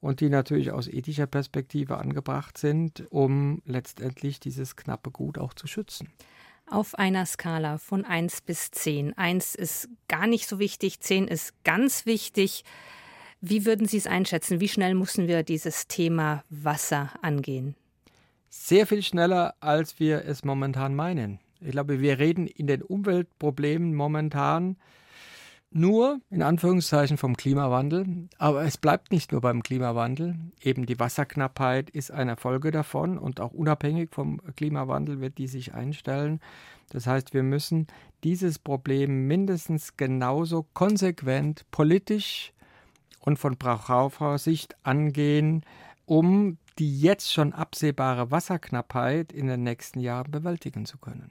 und 0.00 0.20
die 0.20 0.28
natürlich 0.28 0.70
aus 0.70 0.86
ethischer 0.86 1.26
Perspektive 1.26 1.96
angebracht 1.96 2.58
sind, 2.58 3.04
um 3.10 3.62
letztendlich 3.64 4.40
dieses 4.40 4.76
knappe 4.76 5.10
Gut 5.10 5.38
auch 5.38 5.54
zu 5.54 5.66
schützen. 5.66 6.12
Auf 6.66 6.94
einer 6.94 7.26
Skala 7.26 7.78
von 7.78 8.04
1 8.04 8.42
bis 8.42 8.70
10. 8.70 9.16
1 9.16 9.54
ist 9.54 9.88
gar 10.08 10.26
nicht 10.26 10.48
so 10.48 10.58
wichtig, 10.58 11.00
10 11.00 11.28
ist 11.28 11.64
ganz 11.64 12.06
wichtig. 12.06 12.64
Wie 13.46 13.66
würden 13.66 13.86
Sie 13.86 13.98
es 13.98 14.06
einschätzen? 14.06 14.58
Wie 14.60 14.68
schnell 14.68 14.94
müssen 14.94 15.28
wir 15.28 15.42
dieses 15.42 15.86
Thema 15.86 16.42
Wasser 16.48 17.10
angehen? 17.20 17.74
Sehr 18.48 18.86
viel 18.86 19.02
schneller, 19.02 19.54
als 19.60 20.00
wir 20.00 20.24
es 20.24 20.44
momentan 20.44 20.94
meinen. 20.94 21.40
Ich 21.60 21.72
glaube, 21.72 22.00
wir 22.00 22.18
reden 22.18 22.46
in 22.46 22.66
den 22.66 22.80
Umweltproblemen 22.80 23.94
momentan 23.94 24.78
nur 25.70 26.20
in 26.30 26.40
Anführungszeichen 26.40 27.18
vom 27.18 27.36
Klimawandel. 27.36 28.06
Aber 28.38 28.64
es 28.64 28.78
bleibt 28.78 29.12
nicht 29.12 29.32
nur 29.32 29.42
beim 29.42 29.62
Klimawandel. 29.62 30.36
Eben 30.62 30.86
die 30.86 30.98
Wasserknappheit 30.98 31.90
ist 31.90 32.12
eine 32.12 32.38
Folge 32.38 32.70
davon 32.70 33.18
und 33.18 33.40
auch 33.40 33.52
unabhängig 33.52 34.08
vom 34.10 34.40
Klimawandel 34.56 35.20
wird 35.20 35.36
die 35.36 35.48
sich 35.48 35.74
einstellen. 35.74 36.40
Das 36.88 37.06
heißt, 37.06 37.34
wir 37.34 37.42
müssen 37.42 37.88
dieses 38.22 38.58
Problem 38.58 39.26
mindestens 39.26 39.98
genauso 39.98 40.62
konsequent 40.72 41.70
politisch 41.70 42.53
und 43.24 43.38
von 43.38 43.56
Verbrauchersicht 43.56 44.76
angehen, 44.82 45.64
um 46.06 46.58
die 46.78 47.00
jetzt 47.00 47.32
schon 47.32 47.52
absehbare 47.52 48.30
Wasserknappheit 48.30 49.32
in 49.32 49.46
den 49.46 49.62
nächsten 49.62 50.00
Jahren 50.00 50.30
bewältigen 50.30 50.86
zu 50.86 50.98
können. 50.98 51.30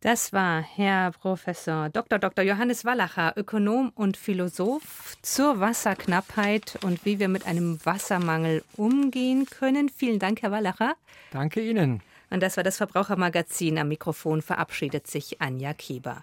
Das 0.00 0.34
war 0.34 0.60
Herr 0.60 1.12
Professor 1.12 1.88
Dr. 1.88 2.18
Dr. 2.18 2.44
Johannes 2.44 2.84
Wallacher, 2.84 3.32
Ökonom 3.36 3.90
und 3.94 4.18
Philosoph 4.18 5.16
zur 5.22 5.60
Wasserknappheit 5.60 6.78
und 6.84 7.04
wie 7.06 7.18
wir 7.18 7.28
mit 7.28 7.46
einem 7.46 7.78
Wassermangel 7.84 8.62
umgehen 8.76 9.46
können. 9.46 9.88
Vielen 9.88 10.18
Dank, 10.18 10.42
Herr 10.42 10.50
Wallacher. 10.50 10.94
Danke 11.30 11.62
Ihnen. 11.62 12.02
Und 12.28 12.42
das 12.42 12.56
war 12.56 12.64
das 12.64 12.76
Verbrauchermagazin. 12.76 13.78
Am 13.78 13.88
Mikrofon 13.88 14.42
verabschiedet 14.42 15.06
sich 15.06 15.40
Anja 15.40 15.72
Kieber. 15.72 16.22